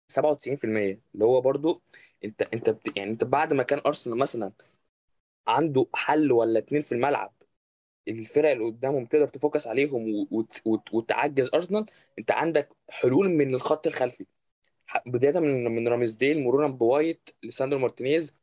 [0.08, 1.82] 97% اللي هو برضو
[2.24, 2.96] أنت أنت بت...
[2.98, 4.52] يعني أنت بعد ما كان أرسنال مثلا
[5.48, 7.34] عنده حل ولا اتنين في الملعب
[8.08, 11.86] الفرق اللي قدامهم تقدر ت focus عليهم وت- وت- وتعجز أرسنال
[12.18, 14.26] أنت عندك حلول من الخط الخلفي.
[15.06, 18.34] بداية من من رامزديل مرورا بوايت ليساندرو مارتينيز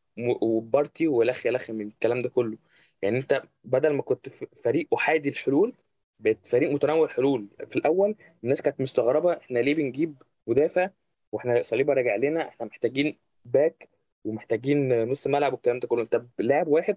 [0.42, 2.58] وبارتي والخ الخ من الكلام ده كله.
[3.02, 4.30] يعني أنت بدل ما كنت
[4.64, 5.74] فريق أحادي الحلول
[6.20, 10.90] بقيت فريق متنوع الحلول في الأول الناس كانت مستغربة إحنا ليه بنجيب مدافع
[11.32, 13.90] وإحنا صليبة راجع لنا إحنا محتاجين back
[14.26, 16.02] ومحتاجين نص ملعب والكلام ده كله.
[16.02, 16.96] أنت لاعب واحد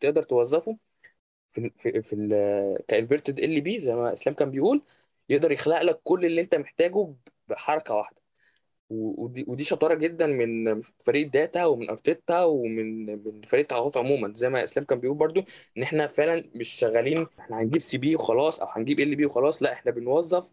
[0.00, 0.76] تقدر توظفه
[1.50, 2.16] في في في
[2.88, 4.82] inverted LB زي ما إسلام كان بيقول
[5.28, 7.14] يقدر يخلق لك كل اللي أنت محتاجه
[7.48, 8.18] بحركة واحدة.
[8.90, 14.32] ودي ودي شطارة جدا من فريق data ومن أرتيتا ومن من فريق التعاقدات عموما.
[14.34, 15.44] زي ما إسلام كان بيقول برضو
[15.76, 19.62] إن إحنا فعلا مش شغالين إحنا هنجيب CB وخلاص أو هنجيب LB وخلاص.
[19.62, 20.52] لا إحنا بنوظف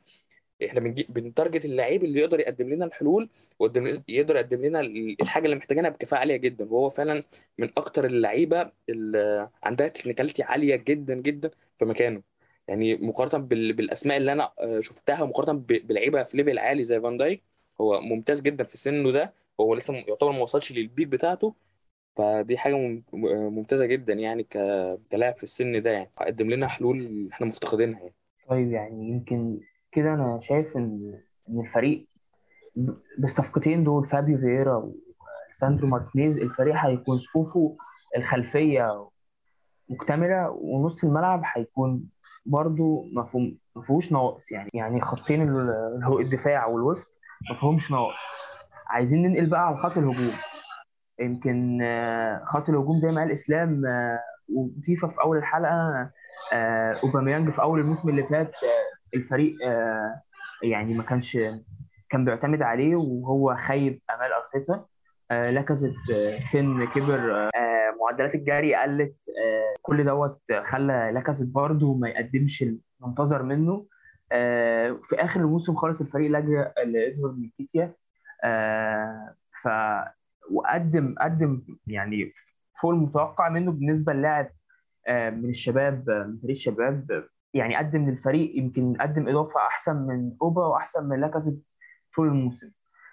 [0.66, 3.30] إحنا بنجيب بن target اللعيب اللي يقدر يقدم لنا الحلول
[3.60, 4.80] ويقدر يقدم لنا
[5.22, 6.66] الحاجة اللي محتاجينها بكفاءة عالية جدا.
[6.66, 7.24] وهو فعلا
[7.58, 12.22] من أكتر اللعيبة اللي عندها technicality عالية جدا جدا في مكانه.
[12.68, 17.18] يعني مقارنة بال- بالأسماء اللي أنا آه، شفتها مقارنة بلعيبة في level عالي زي فان
[17.18, 17.43] دايك
[17.82, 19.34] هو ممتاز جدا في سنه ده.
[19.60, 21.56] هو لسه يعتبر ما وصلش لل peak بتاعته.
[22.18, 23.03] فدي حاجة مم-
[23.56, 26.12] ممتازة جدا يعني ك- كلاعب في السن ده يعني.
[26.18, 28.16] قدم لنا حلول إحنا مفتقدينها يعني.
[28.49, 29.62] طيب يعني يمكن
[29.96, 31.20] كده أنا شايف إن
[31.50, 32.08] إن الفريق
[33.18, 34.91] بالصفقتين دول فابيو فييرا
[35.51, 37.78] وليساندرو مارتينيز الفريق هيكون صفوفه
[38.18, 39.10] الخلفية
[39.89, 42.10] مكتملة ونص الملعب هيكون
[42.46, 44.52] برضو مفهوش فيهوش نواقص.
[44.52, 45.41] يعني يعني خطين
[46.20, 47.08] الدفاع والوسط
[47.50, 48.26] ما فيهمش نواقص.
[48.88, 50.34] عايزين ننقل بقى على خط الهجوم.
[51.20, 54.20] يمكن آه، خط الهجوم زي ما قال إسلام آه،
[54.50, 56.10] وتيفا في أول الحلقة
[56.54, 58.56] آه، أوباميانج في أول الموسم اللي فات
[59.16, 60.22] الفريق آه،
[60.63, 61.38] يعني ما كانش
[62.09, 64.86] كان بيعتمد عليه وهو خيب أمال أرتيتا.
[65.32, 67.49] آه، لاكازيت آه، سن كبر
[68.01, 69.16] معدلات الجري قلت
[69.82, 72.63] كل دوت خلى لاكازيت برضه ما يقدمش
[73.01, 73.86] المنتظر منه.
[75.03, 77.93] في آخر الموسم خالص الفريق لجأ لإدوارد نيكيتيا
[78.43, 79.68] آه، ف
[80.51, 82.34] وقدم قدم يعني
[82.82, 84.49] فوق المتوقع منه بالنسبة للاعب
[85.09, 87.28] من الشباب من فريق الشباب.
[87.56, 91.72] يعني قدم للفريق يمكن قدم إضافة أحسن من أوبا وأحسن من لاكازيت
[92.16, 92.72] طول الموسم.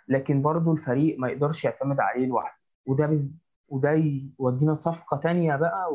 [0.09, 2.59] لكن برضه الفريق ما يقدرش يعتمد عليه لوحده.
[2.87, 3.31] وده بي-
[3.69, 3.91] وده
[4.39, 5.89] يودينا لصفقة تانية بقى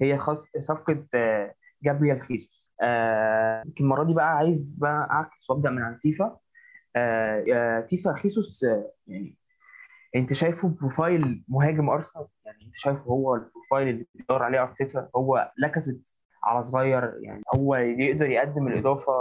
[0.00, 2.72] وهي خاص صفقة آه، جابريال خيسوس.
[2.82, 6.38] آه، المرة دي بقى عايز بقى أعكس وأبدأ من عند تيفا.
[6.96, 9.36] آه، تيفا خيسوس آه، يعني
[10.16, 15.08] أنت شايفه profile مهاجم أرسنال؟ يعني أنت شايفه هو ال profile اللي بيدور عليه أرتيتا؟
[15.16, 16.08] هو لاكازيت
[16.42, 19.12] على صغير يعني هو يقدر يقدم الإضافة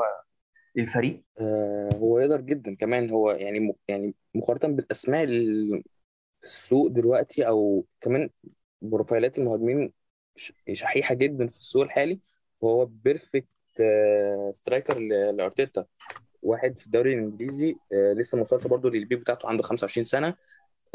[0.75, 1.23] للفريق.
[1.39, 3.09] آه، هو يقدر جدا كمان.
[3.09, 5.83] هو يعني يعني مقارنة بالأسماء اللي
[6.39, 8.29] في السوق دلوقتي أو كمان
[8.81, 9.93] profile ات المهاجمين
[10.35, 12.19] ش- شحيحة جدا في السوق الحالي
[12.61, 13.47] وهو perfect
[14.53, 15.85] striker ل- لأرتيتا.
[16.43, 20.35] واحد في الدوري الإنجليزي آه، لسه ما وصلش برضه لل peak بتاعته عنده 25 سنة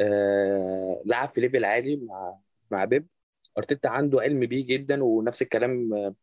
[0.00, 2.38] آه، لعب في level عالي مع
[2.70, 3.06] مع بيب.
[3.58, 6.14] أرتيتا عنده علم بيه جدا ونفس الكلام آه،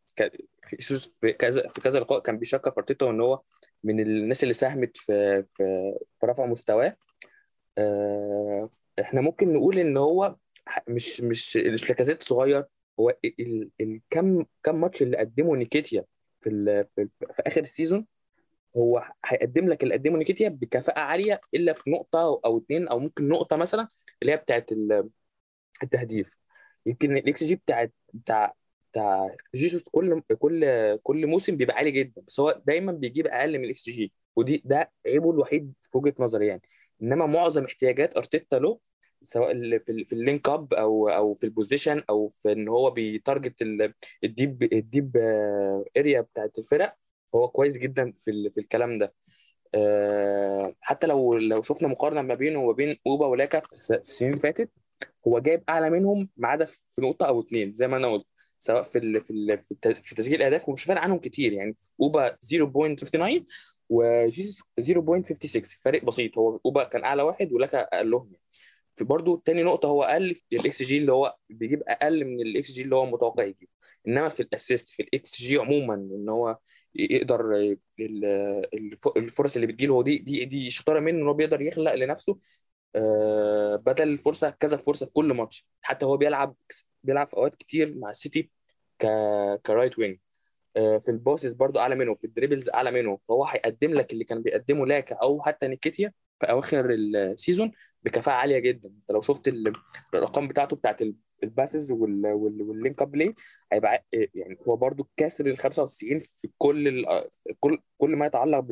[1.20, 3.40] في كذا في كذا لقاء كان بيشكر في أرتيتا وإن هو
[3.84, 6.96] من الناس اللي ساهمت في في في رفع مستواه.
[7.78, 8.70] آه،
[9.00, 10.36] إحنا ممكن نقول إن هو
[10.88, 12.64] مش مش مش لاكازيت صغير.
[13.00, 16.04] هو ال- ال- الكم كم ماتش اللي قدمه نيكيتيا
[16.40, 18.06] في ال- في, في آخر ال season
[18.76, 23.28] هو هيقدم لك اللي قدمه نيكيتيا بكفاءة عالية إلا في نقطة أو اتنين أو ممكن
[23.28, 23.88] نقطة مثلا
[24.22, 25.08] اللي هي بتاعت ال-
[25.82, 26.38] التهديف.
[26.86, 28.54] يمكن الإكس جي بتاعت بتاع
[28.92, 30.64] بتاع جيسوس كل كل
[31.02, 34.92] كل موسم بيبقى عالي جدا بس هو دايما بيجيب أقل من الإكس جي ودي ده
[35.06, 36.62] عيبه الوحيد في وجهة نظري يعني.
[37.02, 38.78] إنما معظم احتياجات أرتيتا له
[39.22, 42.90] سواء في في ال link up أو أو في ال position أو في إن هو
[42.90, 45.16] بي target ال- ال deep ال deep
[45.96, 46.96] area بتاعت الفرق
[47.34, 49.14] هو كويس جدا في في الكلام ده.
[49.74, 54.42] آه، حتى لو لو شفنا مقارنة ما بينه وما بين أوبا ولاكا في السنين اللي
[54.42, 54.70] فاتت
[55.28, 58.26] هو جايب أعلى منهم ما عدا في نقطة أو اتنين زي ما أنا قلت
[58.58, 59.58] سواء في ال في ال
[59.94, 61.76] في تسجيل الأهداف ومش فارق عنهم كتير يعني.
[62.00, 63.44] أوبا 0.59
[63.88, 66.38] وجيسوس 0.56 فرق بسيط.
[66.38, 68.42] هو أوبا كان أعلى واحد ولاكا اقلهم يعني
[68.96, 72.72] في برضو تاني نقطة هو أقل في الاكس جي اللي هو بيجيب أقل من الاكس
[72.72, 73.68] جي اللي هو متوقع يجيب
[74.08, 76.58] إنما في ال assist في الاكس جي عموما إن هو
[76.94, 77.40] يقدر
[78.00, 78.26] ال-
[78.74, 82.38] الف- الفرص اللي بتجيله دي دي دي شطارة منه إن هو بيقدر يخلق لنفسه
[83.76, 85.66] بدل الفرصة كذا فرصة في كل ماتش.
[85.82, 86.54] حتى هو بيلعب
[87.04, 88.50] بيلعب في أوقات كتير مع السيتي
[88.98, 89.06] ك
[89.66, 90.18] ك right wing.
[90.76, 93.18] آه، في ال passes برضو أعلى منه في ال dribbles أعلى منه.
[93.28, 97.72] فهو هيقدم لك اللي كان بيقدمه لاكا أو حتى نكيتيا في أواخر ال season
[98.02, 98.88] بكفاءة عالية جدا.
[98.88, 99.72] أنت لو شفت ال-
[100.14, 103.34] الأرقام بتاعته بتاعت ال- الـ passes وال link up play
[103.72, 107.04] هيبقى يعني هو برضو كاسر ال 95 في كل
[107.60, 108.66] كل كل ما يتعلق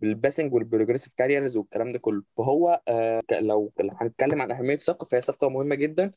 [0.00, 2.22] بال passing وال progressive carries والكلام ده كله.
[2.36, 6.12] فهو آه لو هنتكلم عن أهمية الصفقه فهي صفقه مهمة جدا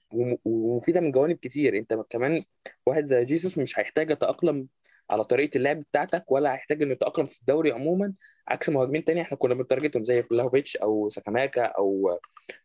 [0.46, 1.78] ومفيدة من جوانب كتير.
[1.78, 2.44] أنت كمان
[2.86, 4.68] واحد زي جيسوس مش هيحتاج يتأقلم
[5.10, 8.14] على طريقة اللعب بتاعتك ولا هيحتاج إنه يتأقلم في الدوري عموما
[8.48, 12.20] عكس مهاجمين تاني إحنا كنا بن target هم زي فلاهوفيتش أو سكاماكا أو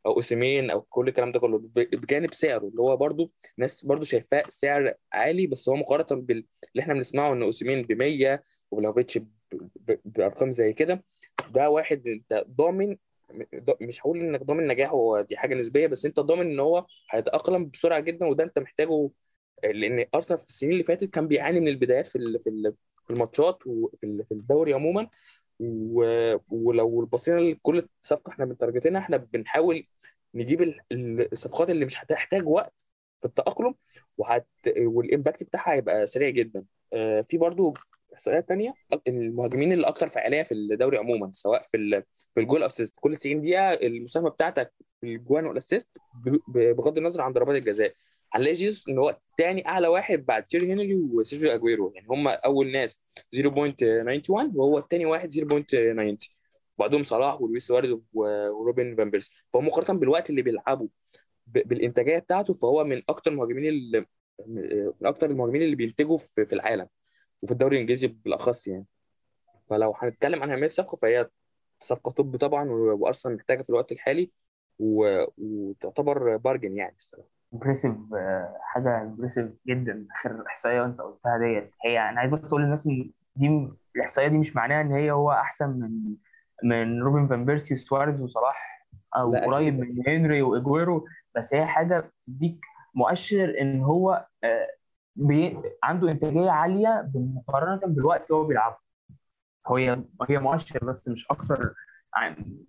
[0.06, 2.64] أو اوسيمين أو كل الكلام ده كله بجانب سعره.
[2.68, 3.26] اللي هو برده
[3.58, 6.46] ناس برده شايفاه سعر عالي بس هو مقارنة باللي
[6.80, 9.18] إحنا بنسمعه إن اوسيمين ب 100 وفلاهوفيتش
[10.04, 11.04] بأرقام زي كده
[11.50, 12.96] ده واحد انت ضامن
[13.80, 18.00] مش هقول إنك ضامن نجاحه دي حاجة نسبية بس أنت ضامن إن هو هيتأقلم بسرعة
[18.00, 19.10] جدا وده أنت محتاجه
[19.64, 24.72] لأن أرسنال في السنين اللي فاتت كان بيعاني من البدايات في في الماتشات وفي الدوري
[24.74, 25.08] عموما.
[26.50, 29.86] ولو بصينا لكل صفقة إحنا بنتارجتها إحنا بنحاول
[30.34, 32.86] نجيب الصفقات اللي مش هتحتاج وقت
[33.20, 33.74] في التأقلم
[34.18, 34.46] وهت
[34.76, 36.64] والإمباكت بتاعها هيبقى سريع جدا.
[37.28, 37.74] في برضو
[38.14, 38.74] احصائيات ثانية
[39.08, 42.02] المهاجمين اللي أكثر فعالية في الدوري عموما سواء في
[42.34, 45.88] في ال goal assist كل 90 دقيقة المساهمة بتاعتك في الجوان وال assist
[46.48, 47.94] بغض النظر عن ضربات الجزاء.
[48.32, 51.92] هنلاقي جيسوس إن هو ثاني أعلى واحد بعد تيري هنري وسيرجيو أجويرو.
[51.94, 52.96] يعني هم أول ناس
[53.36, 56.16] 0.91 وهو الثاني واحد 0.90
[56.78, 60.88] بعدهم صلاح ولويس سواريز وروبن فان بيرسي فهو مقارنة بالوقت اللي بيلعبه
[61.46, 64.06] بالإنتاجية بتاعته فهو من أكثر المهاجمين اللي
[65.00, 66.86] من أكثر المهاجمين اللي بينتجوا في العالم.
[67.42, 68.86] وفي الدوري الإنجليزي بالأخص يعني.
[69.70, 71.28] فلو هنتكلم عن اهميه الصفقه فهي
[71.80, 74.30] صفقة طب طبعا وأرسنال محتاجة في الوقت الحالي
[74.78, 75.24] و...
[75.38, 77.28] وتعتبر bargain يعني الصراحة.
[77.54, 77.96] impressive
[78.60, 81.70] حاجة impressive جدا آخر إحصائية وانت قلتها ديت.
[81.84, 85.32] هي أنا عايز بس أقول للناس إن دي الإحصائية دي مش معناها إن هي هو
[85.32, 86.14] أحسن من
[86.64, 91.06] من روبن فان بيرسي وسواريز وصلاح أو قريب من هنري وإجويرو.
[91.34, 92.60] بس هي حاجة بتديك
[92.94, 94.26] مؤشر إن هو
[95.16, 95.62] بي...
[95.82, 98.76] عنده إنتاجية عالية مقارنة بالوقت اللي هو بيلعبه.
[99.68, 101.74] هي هي مؤشر بس مش أكتر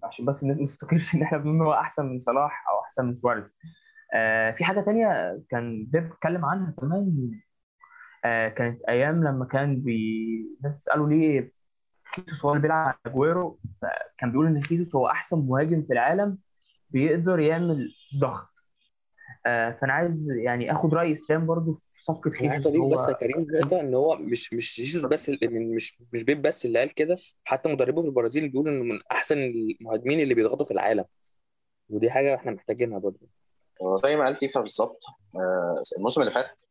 [0.03, 3.15] عشان بس الناس ما تفتكرش إن إحنا بنقول هو أحسن من صلاح أو أحسن من
[3.15, 3.57] سواريز.
[4.13, 7.31] آه في حاجة تانية كان بيب اتكلم عنها كمان.
[8.25, 10.55] آه كانت أيام لما كان بي...
[10.57, 11.51] الناس بتسأله ليه
[12.15, 13.59] خيسوس هو اللي بيلعب أجويرو؟
[14.17, 16.37] كان بيقول إن خيسوس هو أحسن مهاجم في العالم
[16.89, 17.89] بيقدر يعمل
[18.19, 18.52] ضغط.
[19.45, 23.79] فأنا عايز يعني آخد رأي إسلام برضو في صفقة خيسوس هو بس يا كريم نقطه
[23.79, 25.29] إن هو مش مش خيسوس بس
[25.75, 29.37] مش مش بيب بس اللي قال كده حتى مدربه في البرازيل بيقول إنه من أحسن
[29.37, 31.05] المهاجمين اللي بيضغطوا في العالم.
[31.89, 33.29] ودي حاجة إحنا محتاجينها برضو.
[34.03, 35.03] زي ما قال تيفا بالظبط
[35.97, 36.61] الموسم اللي فات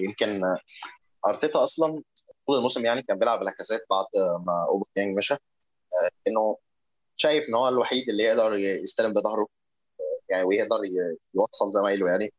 [0.00, 0.42] يمكن
[1.26, 2.02] أرتيتا أصلا
[2.46, 4.04] طول الموسم يعني كان بيلعب لاكازيت بعد
[4.46, 5.34] ما أوباميانج مشى
[6.26, 6.56] إنه
[7.16, 9.46] شايف إن هو الوحيد اللي يقدر يستلم بظهره
[10.32, 10.78] يعني ويقدر
[11.34, 12.32] يوصل زمايله يعني.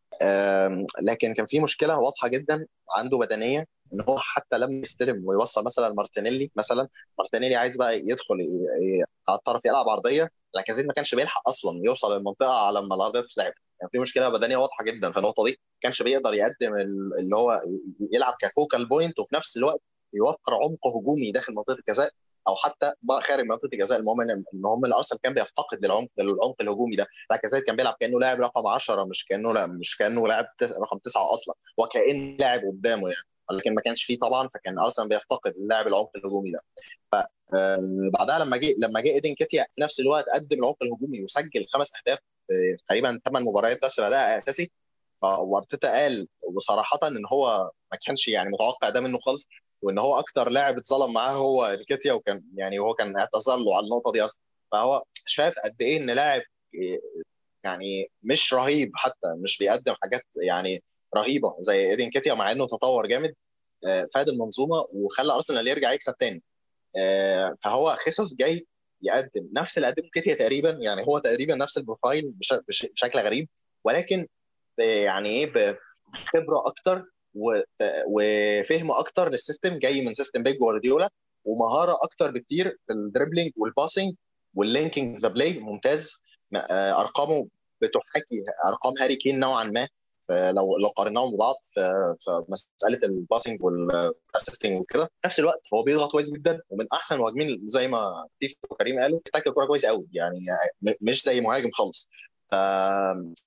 [1.01, 2.65] لكن كان في مشكلة واضحة جدا
[2.97, 6.87] عنده بدنيه إن هو حتى لما يستلم ويوصل مثلا مارتينيلي مثلا
[7.19, 8.35] مارتينيلي عايز بقى يدخل
[9.29, 13.51] على الطرف يلعب عرضية لاكازيت ما كانش بيلحق أصلا يوصل للمنطقة على ما العرضيه تتلعب
[13.79, 16.75] كان في مشكلة بدنية واضحة جدا في النقطة دي ما كانش بيقدر يقدم
[17.19, 17.61] اللي هو
[18.13, 19.81] يلعب ك focal point وفي نفس الوقت
[20.13, 22.11] يوفر عمق هجومي داخل منطقة الجزاء.
[22.47, 27.07] أو حتى خارج منطقة الجزاء المهم إن هم الارسنال كان بيفتقد للعمق العمق الهجومي ده.
[27.43, 31.33] كذلك كان بيلعب كأنه لاعب رقم 10 مش كأنه لا مش كأنه لاعب رقم 9
[31.33, 31.55] أصلا.
[31.77, 33.27] وكان لاعب قدامه يعني.
[33.51, 36.59] لكن ما كانش فيه طبعا فكان ارسنال بيفتقد اللاعب العمق الهجومي ده.
[37.11, 37.15] ف
[38.13, 41.91] بعدها لما جه لما جه إيدي نكيتيا في نفس الوقت قدم العمق الهجومي وسجل خمس
[41.95, 44.71] أهداف في تقريبا ثمان مباريات بس ده أساسي.
[45.21, 49.49] فارتيتا قال وصراحه إن هو ما كانش يعني متوقع ده منه خالص.
[49.83, 53.83] وإن هو أكتر لاعب اتظلم معاه هو نكيتيا وكان يعني هو كان اعتذر له على
[53.83, 54.41] النقطة دي أصلا.
[54.71, 56.41] فهو شايف قد إيه إن لاعب
[57.63, 60.83] يعني مش رهيب حتى مش بيقدم حاجات يعني
[61.17, 63.33] رهيبة زي ايدين كيتيا مع إنه تطور جامد
[64.13, 66.43] فاد المنظومة وخلى أرسنال يرجع يكسب تاني.
[67.63, 68.67] فهو خيسوس جاي
[69.01, 72.33] يقدم نفس اللي قدمه نكيتيا تقريبا يعني هو تقريبا نفس ال profile
[72.67, 73.49] بشكل غريب
[73.83, 74.27] ولكن
[74.77, 77.05] يعني إيه بخبرة أكتر
[78.07, 81.09] وفهم أكتر لل system جاي من system بيب جوارديولا
[81.45, 84.13] ومهارة أكتر بكتير في ال dribbling وال passing
[84.55, 86.15] وال linking the play ممتاز.
[86.71, 87.47] أرقامه
[87.81, 89.87] بتحاكي أرقام هاري كين نوعا ما.
[90.29, 92.15] لو لو قارناهم ببعض في,
[92.49, 97.15] مساله ال passing وال assisting وكده في نفس الوقت هو بيضغط كويس جدا ومن أحسن
[97.15, 100.37] المهاجمين زي ما تيف وكريم قالوا بيحتاج الكوره كويس قوي يعني
[101.01, 102.09] مش زي مهاجم خالص.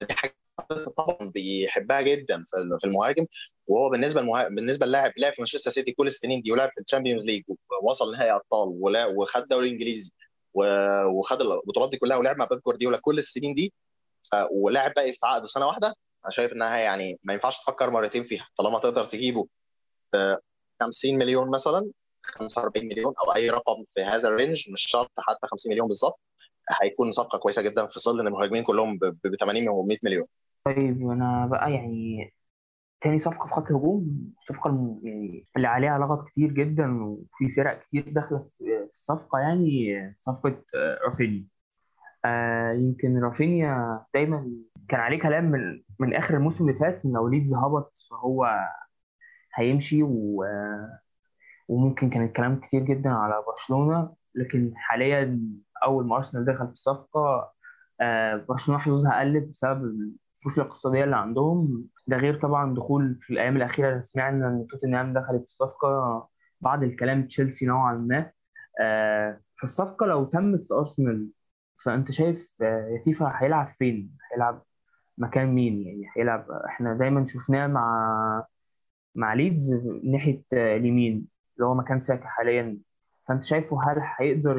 [0.00, 0.36] دي حاجة
[0.96, 2.44] طبعا بيحبها جدا
[2.78, 3.26] في المهاجم.
[3.66, 6.84] وهو بالنسبة للمهاجم بالنسبة للاعب لعب في مانشستر سيتي كل السنين دي ولعب في ال
[6.84, 7.42] Champions League
[7.82, 8.68] ووصل نهائي أبطال
[9.16, 10.10] وخد الدوري الانجليزي
[11.14, 13.72] وخد البطولات دي كلها ولعب مع بيب جوارديولا كل السنين دي.
[14.62, 15.94] ولعب باقي في عقده سنة واحدة.
[16.24, 18.48] أنا شايف إنها يعني ما ينفعش تفكر مرتين فيها.
[18.56, 19.46] طالما تقدر تجيبه
[20.12, 20.34] ب
[20.82, 21.90] 50 مليون مثلا
[22.22, 26.20] 45 مليون أو أي رقم في هذا ال range مش شرط حتى 50 مليون بالظبط
[26.82, 30.26] هيكون صفقة كويسة جدا في ظل إن المهاجمين كلهم ب 80 و 100 مليون.
[30.66, 32.32] طيب أنا بقى يعني
[33.00, 37.80] تاني صفقة في خط الهجوم الصفقة الم- يعني اللي عليها لغط كتير جدا وفي فرق
[37.82, 39.88] كتير داخلة في الصفقة يعني
[40.20, 41.46] صفقة آه، رافينيا.
[42.24, 44.52] آه، يمكن رافينيا دايما
[44.88, 48.46] كان عليه كلام من من آخر الموسم اللي فات إن لو ليدز هبط فهو
[49.54, 50.44] هيمشي و
[51.68, 55.40] وممكن كان الكلام كتير جدا على برشلونة لكن حاليا
[55.84, 57.52] أول ما أرسنال دخل في الصفقة
[58.00, 61.84] آه، برشلونة حظوظها قلت بسبب الظروف الاقتصادية اللي عندهم.
[62.06, 64.00] ده غير طبعا دخول في الأيام الأخيرة.
[64.00, 66.28] سمعنا إن توتنهام دخلت في الصفقة
[66.60, 68.30] بعد الكلام تشيلسي نوعا ما.
[68.80, 71.28] آه، فالصفقة لو تمت لأرسنال
[71.84, 74.62] فأنت شايف آه، ياتيفا هيلعب فين؟ هيلعب
[75.18, 78.44] مكان مين؟ يعني هيلعب إحنا دايما شفناه مع
[79.14, 79.74] مع ليدز
[80.04, 82.78] ناحية آه، اليمين اللي هو مكان ساكا حاليا.
[83.28, 84.58] فأنت شايفه هل هيقدر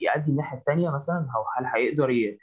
[0.00, 2.38] يأدي الناحية التانية مثلا؟ أو هل هيقدر ي...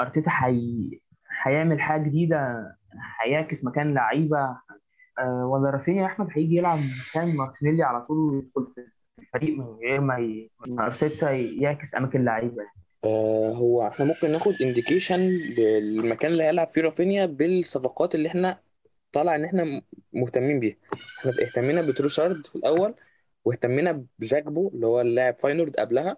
[0.00, 1.00] أرتيتا حي...
[1.42, 2.72] هيعمل حاجة جديدة
[3.24, 4.56] هيعكس مكان لعيبة.
[5.18, 8.84] آه، ولا رافينيا يا أحمد هيجي يلعب مكان مارتينيلي على طول ويدخل في
[9.18, 12.62] الفريق من غير ما أرتيتا يعكس أماكن لعيبة.
[13.04, 18.58] آه هو إحنا ممكن ناخد indication بالمكان اللي هيلعب فيه رافينيا بالصفقات اللي إحنا
[19.12, 19.82] طالع إن إحنا
[20.12, 20.76] مهتمين بيها.
[21.18, 22.94] إحنا اهتمينا بتروسارد في الأول
[23.44, 26.16] واهتمينا بجاكبو اللي هو اللاعب فاينورد قبلها.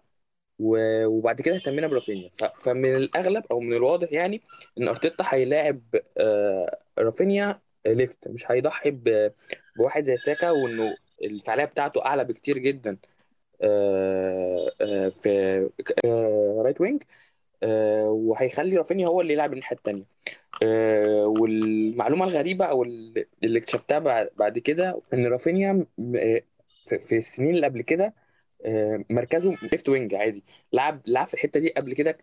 [0.61, 2.31] وبعد كده اهتمينا برافينيا.
[2.59, 4.43] فمن الأغلب أو من الواضح يعني
[4.79, 5.81] إن أرتيتا هيلاعب
[6.19, 8.91] آه، رافينيا left مش هيضحي
[9.77, 12.97] بواحد زي ساكا وإنه الفعالية بتاعته أعلى بكتير جدا
[13.63, 15.71] آه، آه، في
[16.65, 17.03] right wing
[18.07, 20.05] وهيخلي رافينيا هو اللي يلعب الناحية التانية.
[20.63, 25.87] آه، والمعلومة الغريبة أو اللي اكتشفتها بعد كده إن رافينيا
[26.87, 28.15] في السنين اللي قبل كده
[29.11, 30.43] مركزه left wing عادي.
[30.73, 32.19] لعب لعب في الحتة دي قبل كده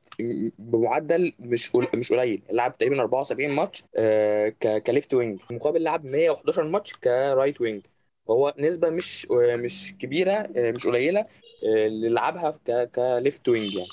[0.60, 2.42] بمعدل مش مش قليل.
[2.52, 4.50] لعب تقريبا 74 ماتش آه،
[4.88, 5.40] ك left wing.
[5.52, 7.82] مقابل لعب 111 ماتش ك right wing.
[8.30, 12.52] هو نسبة مش آه، مش كبيرة آه، مش قليلة آه، اللي لعبها
[12.96, 13.90] ك left wing يعني.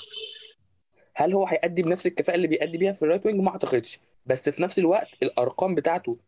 [1.16, 4.01] هل هو هيأدي بنفس الكفاءة اللي بيأدي بيها في ال right wing؟ ما أعتقدش.
[4.26, 6.18] بس في نفس الوقت الأرقام بتاعته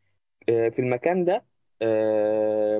[0.49, 1.45] آه، في المكان ده آه،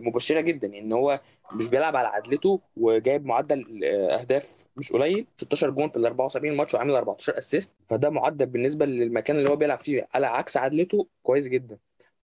[0.01, 1.21] مبشرة جدا إن هو
[1.53, 6.57] مش بيلعب على عدلته وجايب معدل آه، أهداف مش قليل 16 جون في ال 74
[6.57, 7.73] ماتش وعامل 14 assist.
[7.89, 11.79] فده معدل بالنسبة للمكان اللي هو بيلعب فيه على عكس عدلته كويس جدا.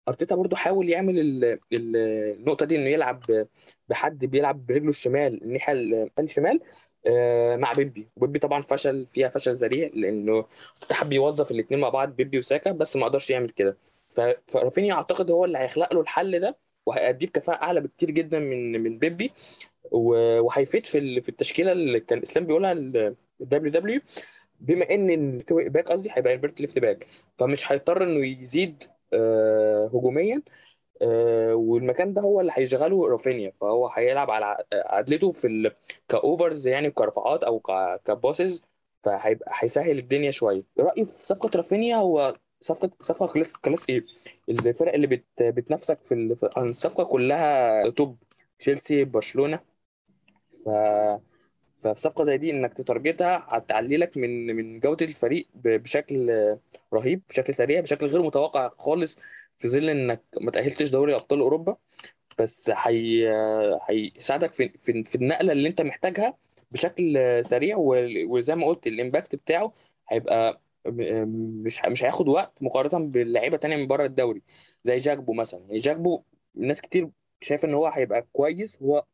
[0.08, 1.96] أرتيتا برضو حاول يعمل ال- ال-
[2.40, 3.24] النقطة دي إنه يلعب
[3.90, 6.60] بحد بيلعب برجله الشمال الناحية ال- الشمال
[7.08, 10.46] آه، مع بيبي وبيبي طبعا فشل فيها فشل ذريع لأنه
[10.92, 13.78] حب يوظف الاثنين مع بعض بيبي وساكا بس ما قدرش يعمل كده.
[14.48, 19.00] فرافينيا أعتقد هو اللي هيخلق له الحل ده وهيأديه بكفاءة أعلى بكتير جدا من من
[19.00, 19.32] بيبي
[19.92, 24.02] وهيفيد في في التشكيلة اللي كان إسلام بيقولها ال WW
[24.60, 27.08] بما إن ال left back قصدي هيبقى inverted left back
[27.38, 28.84] فمش هيضطر إنه يزيد
[29.14, 30.42] آه، هجوميا
[31.02, 35.72] آه، والمكان ده هو اللي هيشغله رافينيا فهو هيلعب على عدلته في.
[36.10, 37.60] ك overs يعني كرفعات أو.
[38.06, 38.62] ك passes
[39.04, 44.06] فهيبقى هيسهل الدنيا شوية رأيي في صفقة رافينيا هو صفقه صفقة class class A
[44.50, 45.26] الفرق اللي بت...
[45.44, 48.18] بتنافسك في ال- في الصفقة كلها top.
[48.60, 49.60] تشيلسي برشلونة.
[50.66, 50.70] ف
[51.78, 56.32] ففي صفقه زي دي إنك ت target ها هتعلي لك من من جودة الفريق بشكل
[56.94, 59.18] رهيب بشكل سريع بشكل غير متوقع خالص
[59.58, 61.78] في ظل إنك ما تأهلتش دوري أبطال أوروبا.
[62.40, 63.30] بس هي
[63.90, 66.38] هيساعدك في في في النقلة اللي أنت محتاجها
[66.72, 67.78] بشكل سريع
[68.28, 69.74] وزي ما قلت ال impact بتاعه
[70.10, 74.42] هيبقى مش مش هياخد وقت مقارنة باللعيبه تانية من بره الدوري
[74.84, 76.24] زي جاكبو مثلا يعني جاكبو
[76.56, 77.10] ناس كتير
[77.42, 79.06] شايف إن هو هيبقى كويس هو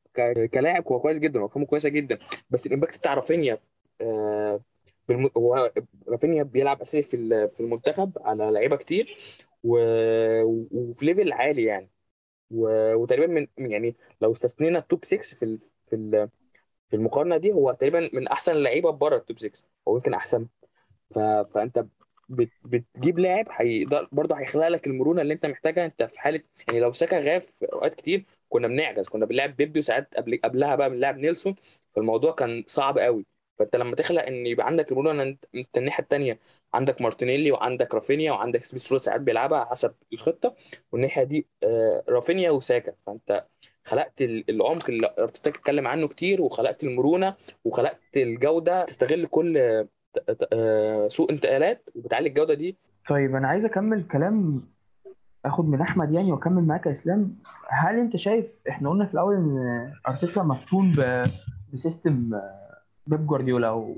[0.53, 3.57] كلاعب هو كويس جدا وارقامه كويسة جدا بس ال impact بتاع رافينيا
[4.01, 4.61] آه،.
[5.37, 5.71] هو
[6.07, 9.15] رافينيا بيلعب أساسي في في المنتخب على لعيبة كتير.
[9.63, 11.89] وفي level عالي يعني.
[12.51, 15.57] وتقريبا من يعني لو استثنينا ال top 6 في.
[15.87, 16.29] في.
[16.89, 20.47] في المقارنة دي هو تقريبا من أحسن اللعيبه بره ال top 6 أو يمكن أحسن
[21.15, 21.19] ف...
[21.19, 21.85] فانت
[22.29, 22.49] بت...
[22.65, 25.85] بتجيب لاعب هيقدر برضه هيخلق لك المرونة اللي انت محتاجها.
[25.85, 29.07] انت في حالة يعني لو ساكا غاب في اوقات كتير كنا بنعجز.
[29.07, 31.55] كنا بنلعب بيبي وساعات قبل قبلها بقى بنلعب نيلسون.
[31.89, 33.25] فالموضوع كان صعب قوي.
[33.59, 36.39] فانت لما تخلق ان يبقى عندك المرونة ان انت الناحية الثانية
[36.73, 40.55] عندك مارتينيلي وعندك رافينيا وعندك سميث رو ساعات بيلعبها حسب الخطة.
[40.91, 42.93] والناحية دي آه، رافينيا وساكا.
[42.97, 43.45] فانت
[43.83, 47.35] خلقت ال- العمق اللي ارتيتا اتكلم عنه كتير وخلقت المرونة
[47.65, 49.87] وخلقت الجودة تستغل كل
[51.07, 52.77] سوق انتقالات وبتعلي الجودة دي.
[53.09, 54.61] طيب أنا عايز أكمل كلام
[55.45, 57.35] أخد من أحمد يعني وأكمل معاك يا إسلام.
[57.69, 61.25] هل أنت شايف إحنا قلنا في الأول إن أرتيتا مفتون ب-
[61.73, 63.95] ب system آه، بيب جوارديولا و...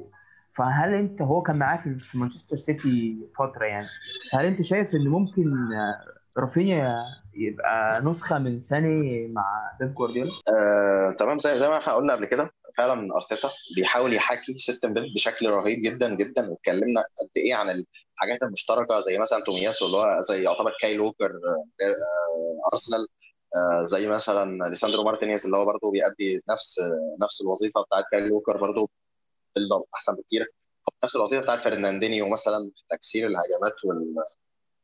[0.51, 3.87] فهل أنت هو كان معاه في في مانشستر سيتي فترة يعني
[4.33, 6.95] هل أنت شايف إن ممكن آه، رافينيا
[7.33, 12.25] يبقى نسخة من ساني مع بيب جوارديولا؟ آه، تمام زي زي ما إحنا قلنا قبل
[12.25, 16.49] كده فعلا أرتيتا بيحاول يحاكي system بيب بشكل رهيب جدا جدا.
[16.49, 21.31] واتكلمنا قد إيه عن الحاجات المشتركة زي مثلا تومياسو اللي هو زي يعتبر كايل ووكر
[21.81, 21.95] آه،
[22.73, 23.07] أرسنال
[23.55, 28.21] آه، زي مثلا ليساندرو مارتينيز اللي هو برضه بيأدي نفس آه، نفس الوظيفة بتاعت كايل
[28.29, 28.89] ووكر برضه
[29.55, 30.47] build أحسن بكتير.
[31.03, 34.15] نفس الوظيفة بتاعت فرناندينيو مثلا في تكسير الهجمات وال-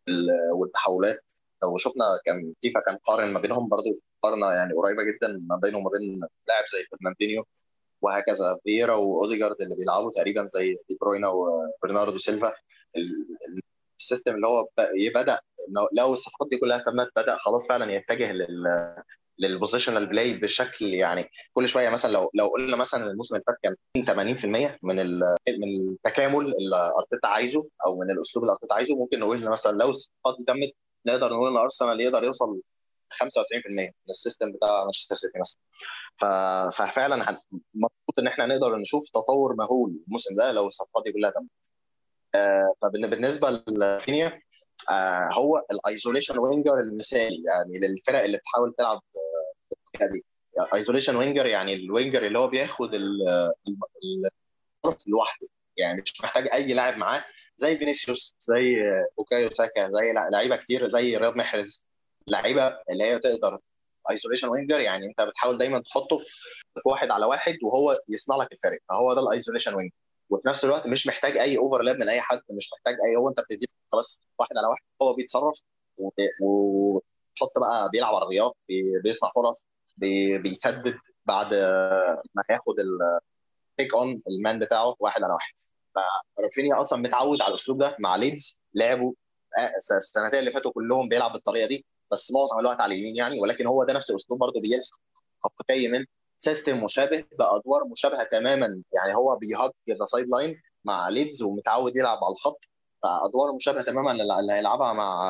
[0.08, 1.34] ال- والتحولات.
[1.64, 5.78] لو شفنا كان فيفا كان قارن ما بينهم برضو مقارنة يعني قريبة جدا ما بينه
[5.78, 7.46] وما بين لاعب زي فرناندينيو.
[8.04, 8.60] وهكذا.
[8.64, 12.48] فييرا وأوديجارد اللي بيلعبوا تقريبا زي دي بروينا وبرناردو سيلفا.
[12.96, 13.62] ال- ال-
[14.00, 14.68] ال system اللي هو
[15.16, 15.40] بدأ
[15.98, 18.96] لو الصفقات دي كلها تمت بدأ خلاص فعلا يتجه لل
[19.40, 21.90] لل positional play بشكل يعني كل شوية.
[21.90, 23.76] مثلا لو لو قلنا مثلا الموسم اللي فات كان
[24.06, 29.50] 80% من من التكامل اللي أرتيتا عايزه أو من الأسلوب اللي أرتيتا عايزه ممكن نقول
[29.50, 30.72] مثلا لو الصفقات دي تمت
[31.06, 32.62] نقدر نقول إن أرسنال يقدر يوصل
[33.14, 33.18] 95%
[33.70, 35.60] من ال system بتاع مانشستر سيتي مثلا.
[36.72, 37.16] ففعلا
[37.76, 41.50] المفروض إن إحنا نقدر نشوف تطور مهول الموسم ده لو الصفقات دي كلها تمت
[42.36, 44.42] آه، فبالنسبه لرافينيا
[44.90, 49.02] آه، هو ال isolation winger المثالي يعني للفرق اللي بتحاول تلعب
[49.72, 50.24] بالطريقة دي.
[50.76, 53.28] isolation winger يعني ال winger اللي هو بياخد ال-
[53.68, 54.30] ال-
[54.86, 55.48] الطرف لوحده.
[55.78, 57.26] يعني مش محتاج أي لاعب معاه
[57.58, 61.86] زي فينيسيوس زي آه، بوكايو ساكا زي لع- لعيبة كتير زي رياض محرز.
[62.28, 63.60] لعيبة اللي هي تقدر
[64.12, 68.80] isolation winger يعني انت بتحاول دايما تحطه في واحد على واحد وهو يصنع لك الفرق
[68.90, 69.94] فهو ده ال isolation winger
[70.30, 73.42] وفي نفس الوقت مش محتاج أي overlap من أي حد مش محتاج أي هو انت
[73.42, 75.60] بتديه خلاص واحد على واحد هو بيتصرف
[75.98, 76.10] و-
[76.42, 79.64] وتحط بقى بيلعب عرضيات بي- بيصنع فرص
[79.98, 80.96] بي- بيسدد
[81.26, 81.54] بعد
[82.36, 85.54] ما ياخد ال take on ال man بتاعه واحد على واحد.
[86.38, 89.14] فرافينيا أصلا متعود على الأسلوب ده مع ليدز لعبوا
[89.98, 91.86] السنتين اللي فاتوا كلهم بيلعب بالطريقة دي.
[92.14, 94.96] بس معظم الوقت على اليمين يعني ولكن هو ده نفس الأسلوب برضه بيلسع
[95.70, 96.06] جاي من
[96.40, 102.18] system مشابه بأدوار مشابهة تماما يعني هو بي hug the sideline مع ليدز ومتعود يلعب
[102.24, 102.66] على الخط
[103.04, 105.24] فأدوار مشابهة تماما اللي هيلعبها مع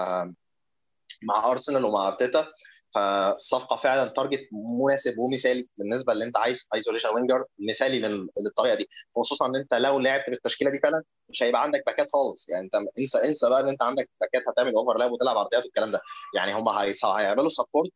[1.23, 2.47] مع ارسنال ومع ارتيتا
[2.95, 4.47] فالصفقه فعلا target
[4.81, 9.73] مناسب ومثالي بالنسبة اللي أنت عايز isolation winger مثالي لل- للطريقة دي خصوصا إن أنت
[9.73, 12.49] لو لعبت بالتشكيلة دي فعلا مش هيبقى عندك باكات خالص.
[12.49, 16.01] يعني انت انسى انسى بقى ان انت عندك باكات هتعمل overlap وتلعب عرضيات والكلام ده.
[16.35, 17.91] يعني هم هيعملوا support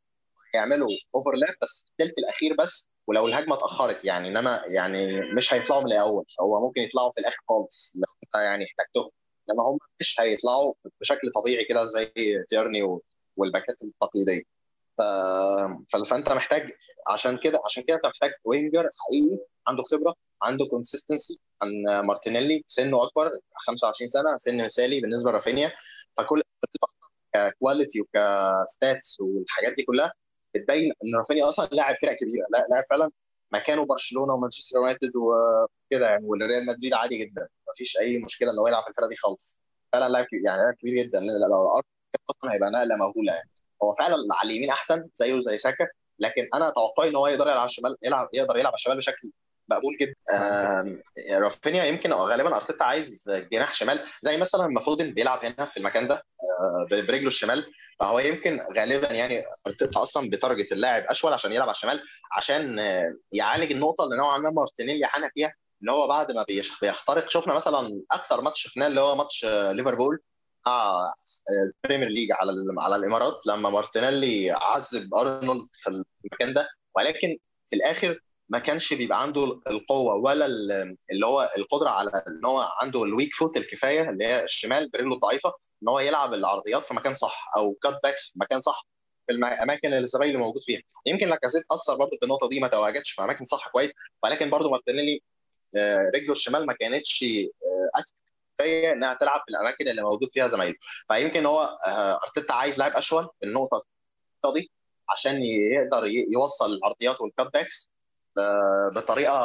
[0.56, 4.06] هيعملوا overlap بس الثلث الأخير بس ولو الهجمة اتأخرت.
[4.06, 6.26] يعني إنما يعني مش هيطلعوا من الأول.
[6.42, 9.10] هو ممكن يطلعوا في الآخر خالص لو انت يعني احتجتهم.
[9.52, 12.12] إنما هم مش هيطلعوا بشكل طبيعي كده زي
[12.50, 13.00] تيرني
[13.38, 14.57] وال backات التقليدية.
[16.10, 16.72] فانت محتاج
[17.08, 19.38] عشان كده عشان كده انت محتاج winger حقيقي
[19.68, 21.70] عنده خبرة عنده consistency عن
[22.06, 23.32] مارتينيلي سنه أكبر
[23.68, 25.72] 25 سنة سن مثالي بالنسبة لرافينيا.
[26.18, 26.42] فكل
[27.34, 30.14] ك quality وك stats والحاجات دي كلها
[30.56, 32.46] بتبين إن رافينيا أصلا لاعب فرق كبيرة.
[32.50, 33.12] لا لاعب فعلا
[33.52, 37.48] مكانه برشلونة ومانشستر يونايتد وكده يعني والريال مدريد عادي جدا.
[37.74, 39.62] مفيش أي مشكلة ان هو يلعب في الفرقه دي خالص.
[39.94, 41.20] فعلا لاعب يعني لاعب كبير جدا.
[41.20, 41.82] لو
[42.30, 43.50] أصلا هيبقى نقلة مهولة يعني.
[43.84, 45.88] هو فعلا على اليمين أحسن زيه زي ساكا
[46.20, 49.32] لكن أنا توقعي إن هو يقدر يلعب على الشمال يلعب يقدر يلعب على الشمال بشكل
[49.70, 51.38] مقبول جدا.
[51.38, 56.16] رافينيا يمكن غالبا أرتيتا عايز جناح شمال زي مثلا المفروض بيلعب هنا في المكان ده
[56.16, 57.72] آه، برجله الشمال.
[58.00, 62.04] فهو يمكن غالبا يعني أرتيتا أصلا ب target اللاعب أشول عشان يلعب على الشمال
[62.38, 65.54] عشان آه، يعالج النقطة اللي نوعا ما مارتينيلي عانى فيها
[65.84, 67.30] ان هو بعد ما بيخترق.
[67.30, 70.20] شفنا مثلا أكثر ماتش شفناه اللي هو ماتش آه، ليفربول.
[70.68, 71.14] مع
[71.50, 75.90] البريمير ليج على على الإمارات لما مارتينيلي عذب أرنولد في
[76.26, 76.68] المكان ده.
[76.96, 77.38] ولكن
[77.68, 78.20] في الآخر
[78.50, 83.10] ما كانش بيبقى عنده القوة ولا ال- اللي هو القدرة على إن هو عنده ال
[83.10, 87.46] weak foot الكفاية اللي هي الشمال برجله الضعيفة إن هو يلعب العرضيات في مكان صح
[87.58, 88.86] أو cut backs في مكان صح
[89.28, 90.82] في الاماكن اللي الزمايل موجود فيها.
[91.06, 93.92] يمكن لاكازيت أثر برضه في النقطة دي ما تواجدش في أماكن صح كويس
[94.24, 95.22] ولكن برضه مارتينيلي
[95.78, 98.14] آه، رجله الشمال ما كانتش آه، active
[98.58, 100.76] كفايه إنها تلعب في الأماكن اللي موجود فيها زمايله.
[101.08, 103.84] فيمكن هو آه، أرتيتا عايز لاعب أشول في النقطة
[104.56, 104.72] دي
[105.10, 107.92] عشان يقدر يوصل العرضيات وال cut backs
[108.38, 109.38] ب- بطريقة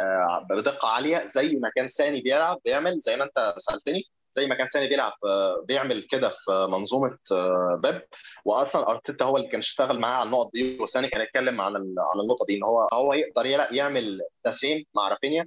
[0.00, 4.54] آه، بدقة عالية زي ما كان ساني بيلعب بيعمل زي ما أنت سألتني زي ما
[4.54, 8.02] كان ساني بيلعب آه، بيعمل كده في منظومة آه، بيب.
[8.44, 12.20] واصلا أرتيتا هو اللي كان اشتغل معاه على النقط دي وساني كان يتكلم عن عن
[12.22, 15.46] النقطة دي إن هو هو يقدر يعمل ساني مع رافينيا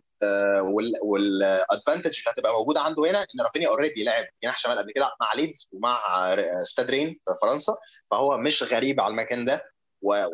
[1.02, 5.12] وال advantage اللي هتبقى موجودة عنده هنا إن رافينيا already لعب جناح شمال قبل كده
[5.22, 6.02] مع ليدز ومع
[6.34, 7.76] آه، ستاد رين في فرنسا
[8.12, 9.64] فهو مش غريب على المكان ده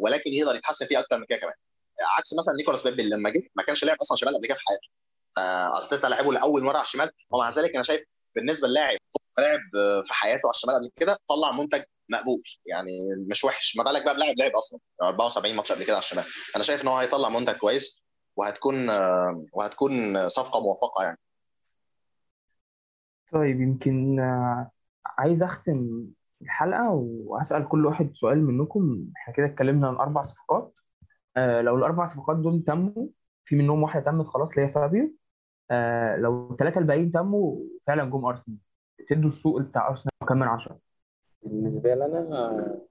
[0.01, 1.53] ولكن يقدر يتحسن فيه أكتر من كده كمان.
[2.17, 4.87] عكس مثلا نيكولاس بيبي لما جه ما كانش لاعب أصلا شمال قبل كده في حياته.
[5.37, 8.01] آه، أرتيتا لعبه لأول مرة على الشمال ومع ذلك أنا شايف
[8.35, 8.97] بالنسبة للاعب
[9.37, 12.91] لاعب آه، في حياته على الشمال قبل كده طلع منتج مقبول يعني
[13.29, 13.77] مش وحش.
[13.77, 16.23] ما بالك بقى بلاعب لعب أصلا 74 ماتش قبل كده على الشمال.
[16.55, 18.01] أنا شايف إن هو هيطلع منتج كويس.
[18.37, 21.19] وهتكون آه، وهتكون صفقة موفقة يعني.
[23.31, 24.71] طيب يمكن آه،
[25.05, 26.07] عايز أختم
[26.41, 26.91] الحلقة
[27.25, 29.07] وأسأل كل واحد سؤال منكم.
[29.17, 30.79] إحنا كده اتكلمنا عن أربع صفقات.
[31.37, 33.07] آه، لو الأربع صفقات دول تموا
[33.45, 35.13] في منهم واحدة تمت خلاص اللي هي فابيو.
[35.71, 38.57] آه، لو الثلاثة الباقيين تموا فعلا جم أرسنال.
[39.07, 40.79] تدوا السوق بتاع أرسنال كام من عشرة.
[41.43, 42.81] بالنسبة لي أنا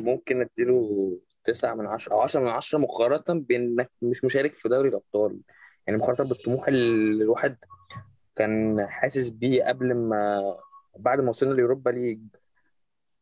[0.00, 4.88] ممكن أديله تسعة من عشرة أو عشرة من عشرة مقارنة بإنك مش مشارك في دوري
[4.88, 5.38] الأبطال.
[5.86, 7.56] يعني مقارنة بالطموح اللي الواحد
[8.36, 10.42] كان حاسس بيه قبل ما
[10.98, 12.20] بعد ما وصلنا اليوروبا ليج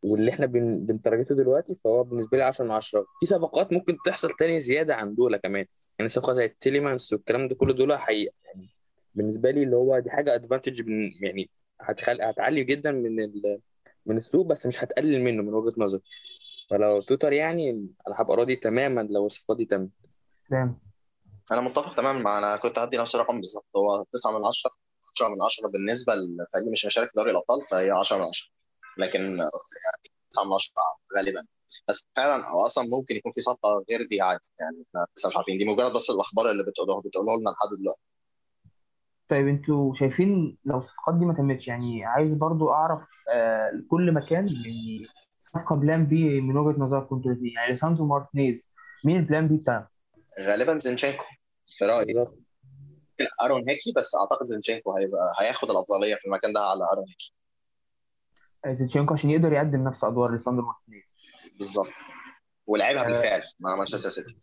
[0.02, 0.86] واللي إحنا بن...
[0.86, 4.60] بن target ه دلوقتي فهو بالنسبة لي 10 من 10 في صفقات ممكن تحصل تاني
[4.60, 5.66] زيادة عن دول كمان.
[5.98, 8.68] يعني صفقة زي التيليمانس والكلام ده كله دول حقيقه يعني
[9.14, 11.50] بالنسبة لي اللي هو دي حاجة advantage من يعني
[11.80, 12.22] هتخل...
[12.22, 13.60] هتعلي جدا من ال...
[14.06, 16.02] من السوق بس مش هتقلل منه من وجهة نظري.
[16.70, 17.70] فلو توتر يعني
[18.08, 19.90] أنا هبقى راضي تماما لو الصفقات دي تمت
[20.46, 20.78] اسلام
[21.52, 23.66] أنا متفق تماما مع أنا كنت هدي نفس الرقم بالظبط.
[23.76, 24.70] هو 9 من 10
[25.16, 28.48] 10 من 10 بالنسبة للفريق مش مشارك في دوري الأبطال فهي 10 من 10
[28.98, 29.50] لكن يعني
[30.32, 30.72] 9 من 10
[31.16, 31.46] غالبا.
[31.88, 34.50] بس فعلا هو أصلا ممكن يكون في صفقة غير دي عادي.
[34.60, 35.58] يعني إحنا لسه مش عارفين.
[35.58, 38.02] دي مجرد بس الأخبار اللي بتقولوها بتقولوها لنا لحد دلوقتي.
[39.28, 44.48] طيب أنتوا شايفين لو الصفقات دي ما تمتش يعني عايز برضو أعرف آه كل مكان
[44.48, 45.06] يعني
[45.40, 48.70] صفقة plan B من وجهة نظركم أنتوا الاثنين يعني ليساندرو مارتينيز
[49.04, 49.90] مين ال plan B بتاعه؟
[50.40, 51.24] غالبا زينشينكو
[51.78, 52.04] في رأيي.
[52.04, 52.38] بالظبط.
[53.42, 57.34] أرون هيكي بس أعتقد زينشينكو هيبقى هياخد الأفضلية في المكان ده على أرون هيكي.
[58.64, 61.14] آه، زينشينكو عشان يقدر يقدم نفس أدوار ليساندرو مارتينيز.
[61.58, 61.92] بالظبط.
[62.66, 63.06] ولعبها آه.
[63.06, 64.36] بالفعل مع مانشستر سيتي.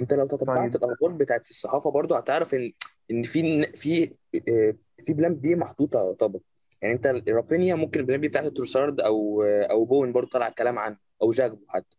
[0.00, 0.84] أنت لو تتبعت طيب.
[0.84, 2.72] الأخبار بتاعت الصحافة برضو هتعرف ان
[3.10, 4.16] إن في في
[4.48, 4.74] آه،
[5.04, 6.40] في plan B محطوطة يعتبر
[6.82, 10.78] يعني انت رافينيا ممكن ال plan B بتاعت تروسارد أو أو بوين برضو طلع كلام
[10.78, 11.96] عنه أو جاكبو حتى.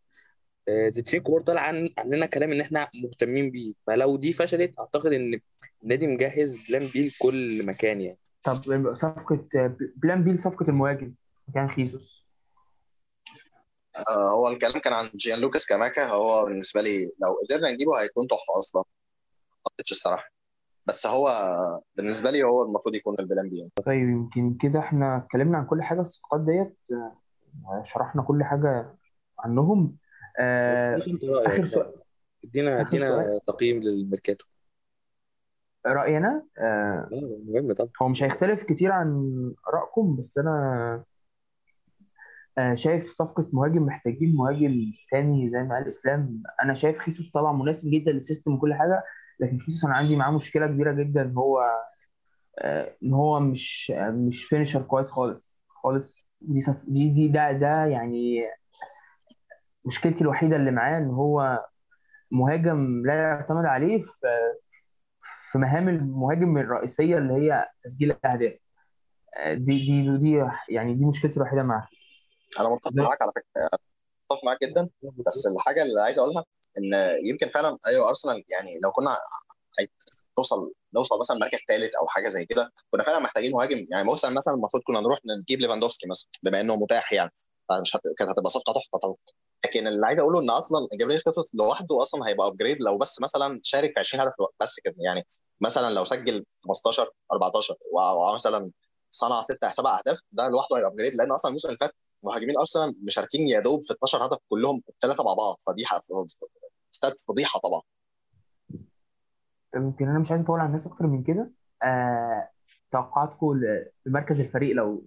[0.88, 3.72] زينشينكو برضو طلع عن عندنا كلام ان إحنا مهتمين بيه.
[3.86, 5.40] فلو دي فشلت اعتقد ان
[5.82, 8.18] النادي مجهز plan B لكل مكان يعني.
[8.44, 11.14] طب صفقة آه، plan B لصفقة المهاجم
[11.48, 12.26] مكان خيسوس
[14.10, 16.06] آه، هو الكلام كان عن جيان لوكاس سكاماكا.
[16.06, 18.82] هو بالنسبة لي لو قدرنا نجيبه هيكون تحفة أصلا.
[18.82, 20.35] ما أعتقدش الصراحة.
[20.86, 21.30] بس هو
[21.96, 23.70] بالنسبة لي هو المفروض يكون ال plan B يعني.
[23.86, 28.94] طيب يمكن كده إحنا اتكلمنا عن كل حاجة في الصفقات ديت آه، شرحنا كل حاجة
[29.38, 29.96] عنهم
[30.38, 31.66] آه، بقى.
[31.66, 31.92] سؤال
[32.44, 33.40] ادينا ادينا.
[33.46, 34.46] تقييم للميركاتو
[35.86, 39.32] رأيي أنا آه، آه مهم طبعا هو مش هيختلف كتير عن
[39.68, 41.04] آرائكم بس أنا
[42.58, 47.52] آه، شايف صفقة مهاجم محتاجين مهاجم تاني زي ما قال إسلام أنا شايف خيسوس طبعا
[47.52, 49.02] مناسب جدا لل system وكل حاجة
[49.40, 51.62] لكن خيسوس أنا عندي معاه مشكلة كبيرة جدا هو
[52.58, 56.26] آه، إن هو مش آه، مش فينيشر كويس خالص خالص.
[56.40, 56.76] دي صف...
[56.88, 58.44] دي دي ده ده يعني
[59.84, 61.64] مشكلتي الوحيدة اللي معاه إن هو
[62.30, 64.26] مهاجم لا يعتمد عليه في
[65.52, 68.52] في مهام المهاجم الرئيسية اللي هي تسجيل الأهداف.
[69.36, 71.88] آه، دي دي دي يعني دي مشكلتي الوحيدة معاه.
[72.60, 72.92] أنا متفق.
[72.94, 73.78] معاك على فكرة
[74.30, 74.88] متفق معاك جدا.
[75.26, 76.44] بس الحاجة اللي عايز أقولها
[76.78, 79.18] إن يمكن فعلا أيوه أرسنال يعني لو كنا
[79.78, 79.88] عايز
[80.38, 83.86] نوصل نوصل مثلا مركز ثالث أو حاجة زي كده كنا فعلا محتاجين مهاجم.
[83.90, 87.32] يعني مثلا مثلا المفروض كنا نروح نجيب ليفاندوفسكي مثلا بما إنه متاح يعني
[87.68, 88.00] فمش هت...
[88.18, 89.14] كانت هتبقى صفقة تحفة طبعا.
[89.64, 93.60] لكن اللي عايز أقوله إن أصلا جابريل خيسوس لوحده أصلا هيبقى upgrade لو بس مثلا
[93.62, 94.94] شارك في 20 هدف بس كده.
[94.98, 95.26] يعني
[95.60, 98.70] مثلا لو سجل 15 14 ومثلا
[99.10, 102.94] صنع ست سبع أهداف ده لوحده هيبقى upgrade لأن أصلا الموسم اللي فات مهاجمين أرسنال
[103.04, 105.56] مشاركين يا دوب في 12 هدف كلهم الثلاثه مع بعض.
[105.66, 105.86] فدي
[106.96, 107.80] stat فضيحة طبعا.
[109.72, 111.50] طب يمكن أنا مش عايز أطول على الناس أكتر من كده.
[111.82, 112.48] آه...
[112.92, 113.60] توقعاتكم
[114.06, 115.04] لمركز الفريق لو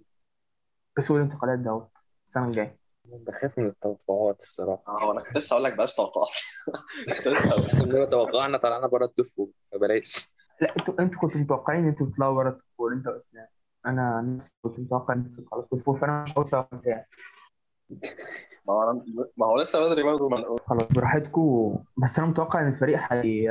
[0.94, 1.90] في سوق الانتقالات دوت
[2.26, 2.78] السنة الجاية.
[3.04, 4.82] بخاف من التوقعات الصراحة.
[4.88, 6.28] آه أنا كنت لسه أقول لك بلاش توقعات.
[7.16, 7.70] كنت لسه هقول.
[7.70, 10.30] كنا توقعنا طلعنا بره ال top فبلاش.
[10.60, 13.46] لا أنتوا أنتوا كنتوا متوقعين إن أنتوا تطلعوا بره ال top four انت واسلام
[13.86, 17.06] أنا نفسي كنت متوقع إن أنتوا تخلصوا ال top four فأنا مش هقول بتاعي
[18.68, 20.60] ما هو أنا- ما هو لسه بدري برضه ما نقول.
[20.66, 21.78] خلاص براحتكم.
[21.96, 23.50] بس أنا متوقع إن الفريق هي...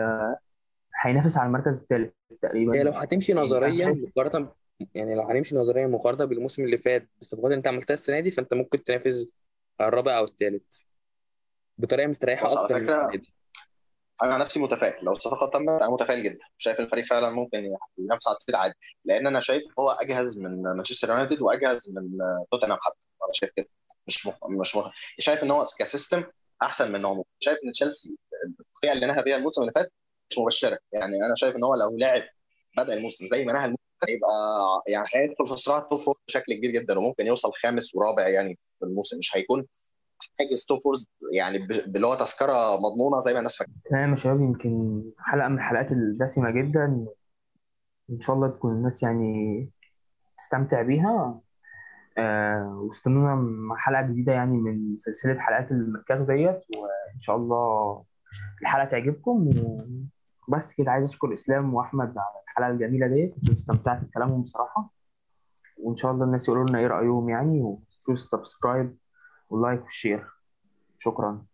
[1.02, 2.76] هينافس على المركز الثالث تقريبا.
[2.76, 4.52] هي لو هتمشي يعني نظريا مقارنه
[4.96, 8.54] يعني لو هنمشي نظريا مقارنة بالموسم اللي فات بالصفقات اللي أنت عملتها السنة دي فأنت
[8.54, 9.26] ممكن تنافس
[9.80, 10.82] على الرابع أو الثالث
[11.78, 13.34] بطريقة مستريحة على أكتر من فكرة دي.
[14.24, 15.06] أنا عن نفسي متفائل.
[15.06, 16.40] لو الصفقه تمت أنا متفائل جدا.
[16.58, 18.74] شايف الفريق فعلا ممكن ينافس على ال top عادي.
[19.06, 22.18] لأن أنا شايف هو أجهز من مانشستر يونايتد وأجهز من
[22.52, 23.08] توتنهام حتى.
[23.24, 23.68] أنا شايف كده.
[24.10, 24.36] مش مخ...
[24.60, 24.90] مش مخ...
[25.20, 26.24] شايف إن هو ك system
[26.64, 28.18] أحسن منهم شايف إن تشيلسي
[28.60, 29.92] الطريقة اللي نهى بيها الموسم اللي فات
[30.32, 30.80] مش مبشرة.
[30.92, 32.22] يعني أنا شايف إن هو لو لعب
[32.78, 34.30] بدأ الموسم زي ما نهى الموسم هيبقى
[34.88, 38.60] يعني هيدخل في صراع ال top four بشكل كبير جدا وممكن يوصل خامس ورابع يعني
[38.80, 39.66] في الموسم مش هيكون
[40.40, 43.74] حاجز top four يعني اللي هو تذكرة مضمونة زي ما الناس فاكرة.
[43.86, 47.06] تمام يا شباب يمكن حلقة من الحلقات الدسمة جدا.
[48.10, 49.70] إن شاء الله تكون الناس يعني
[50.38, 51.40] تستمتع بيها.
[52.20, 52.90] آه
[53.36, 58.04] مع حلقة جديدة يعني من سلسلة حلقات الميركاتو ديت وإن شاء الله
[58.62, 59.50] الحلقة تعجبكم.
[60.48, 63.36] وبس كده عايز أشكر إسلام وأحمد على الحلقة الجميلة ديت.
[63.52, 64.94] استمتعت بكلامهم بصراحة.
[65.78, 67.62] وإن شاء الله الناس يقولوا لنا إيه رأيهم يعني.
[67.62, 68.98] ومتنسوش ال subscribe
[69.50, 70.28] وال like وال share
[70.98, 71.46] شكرا.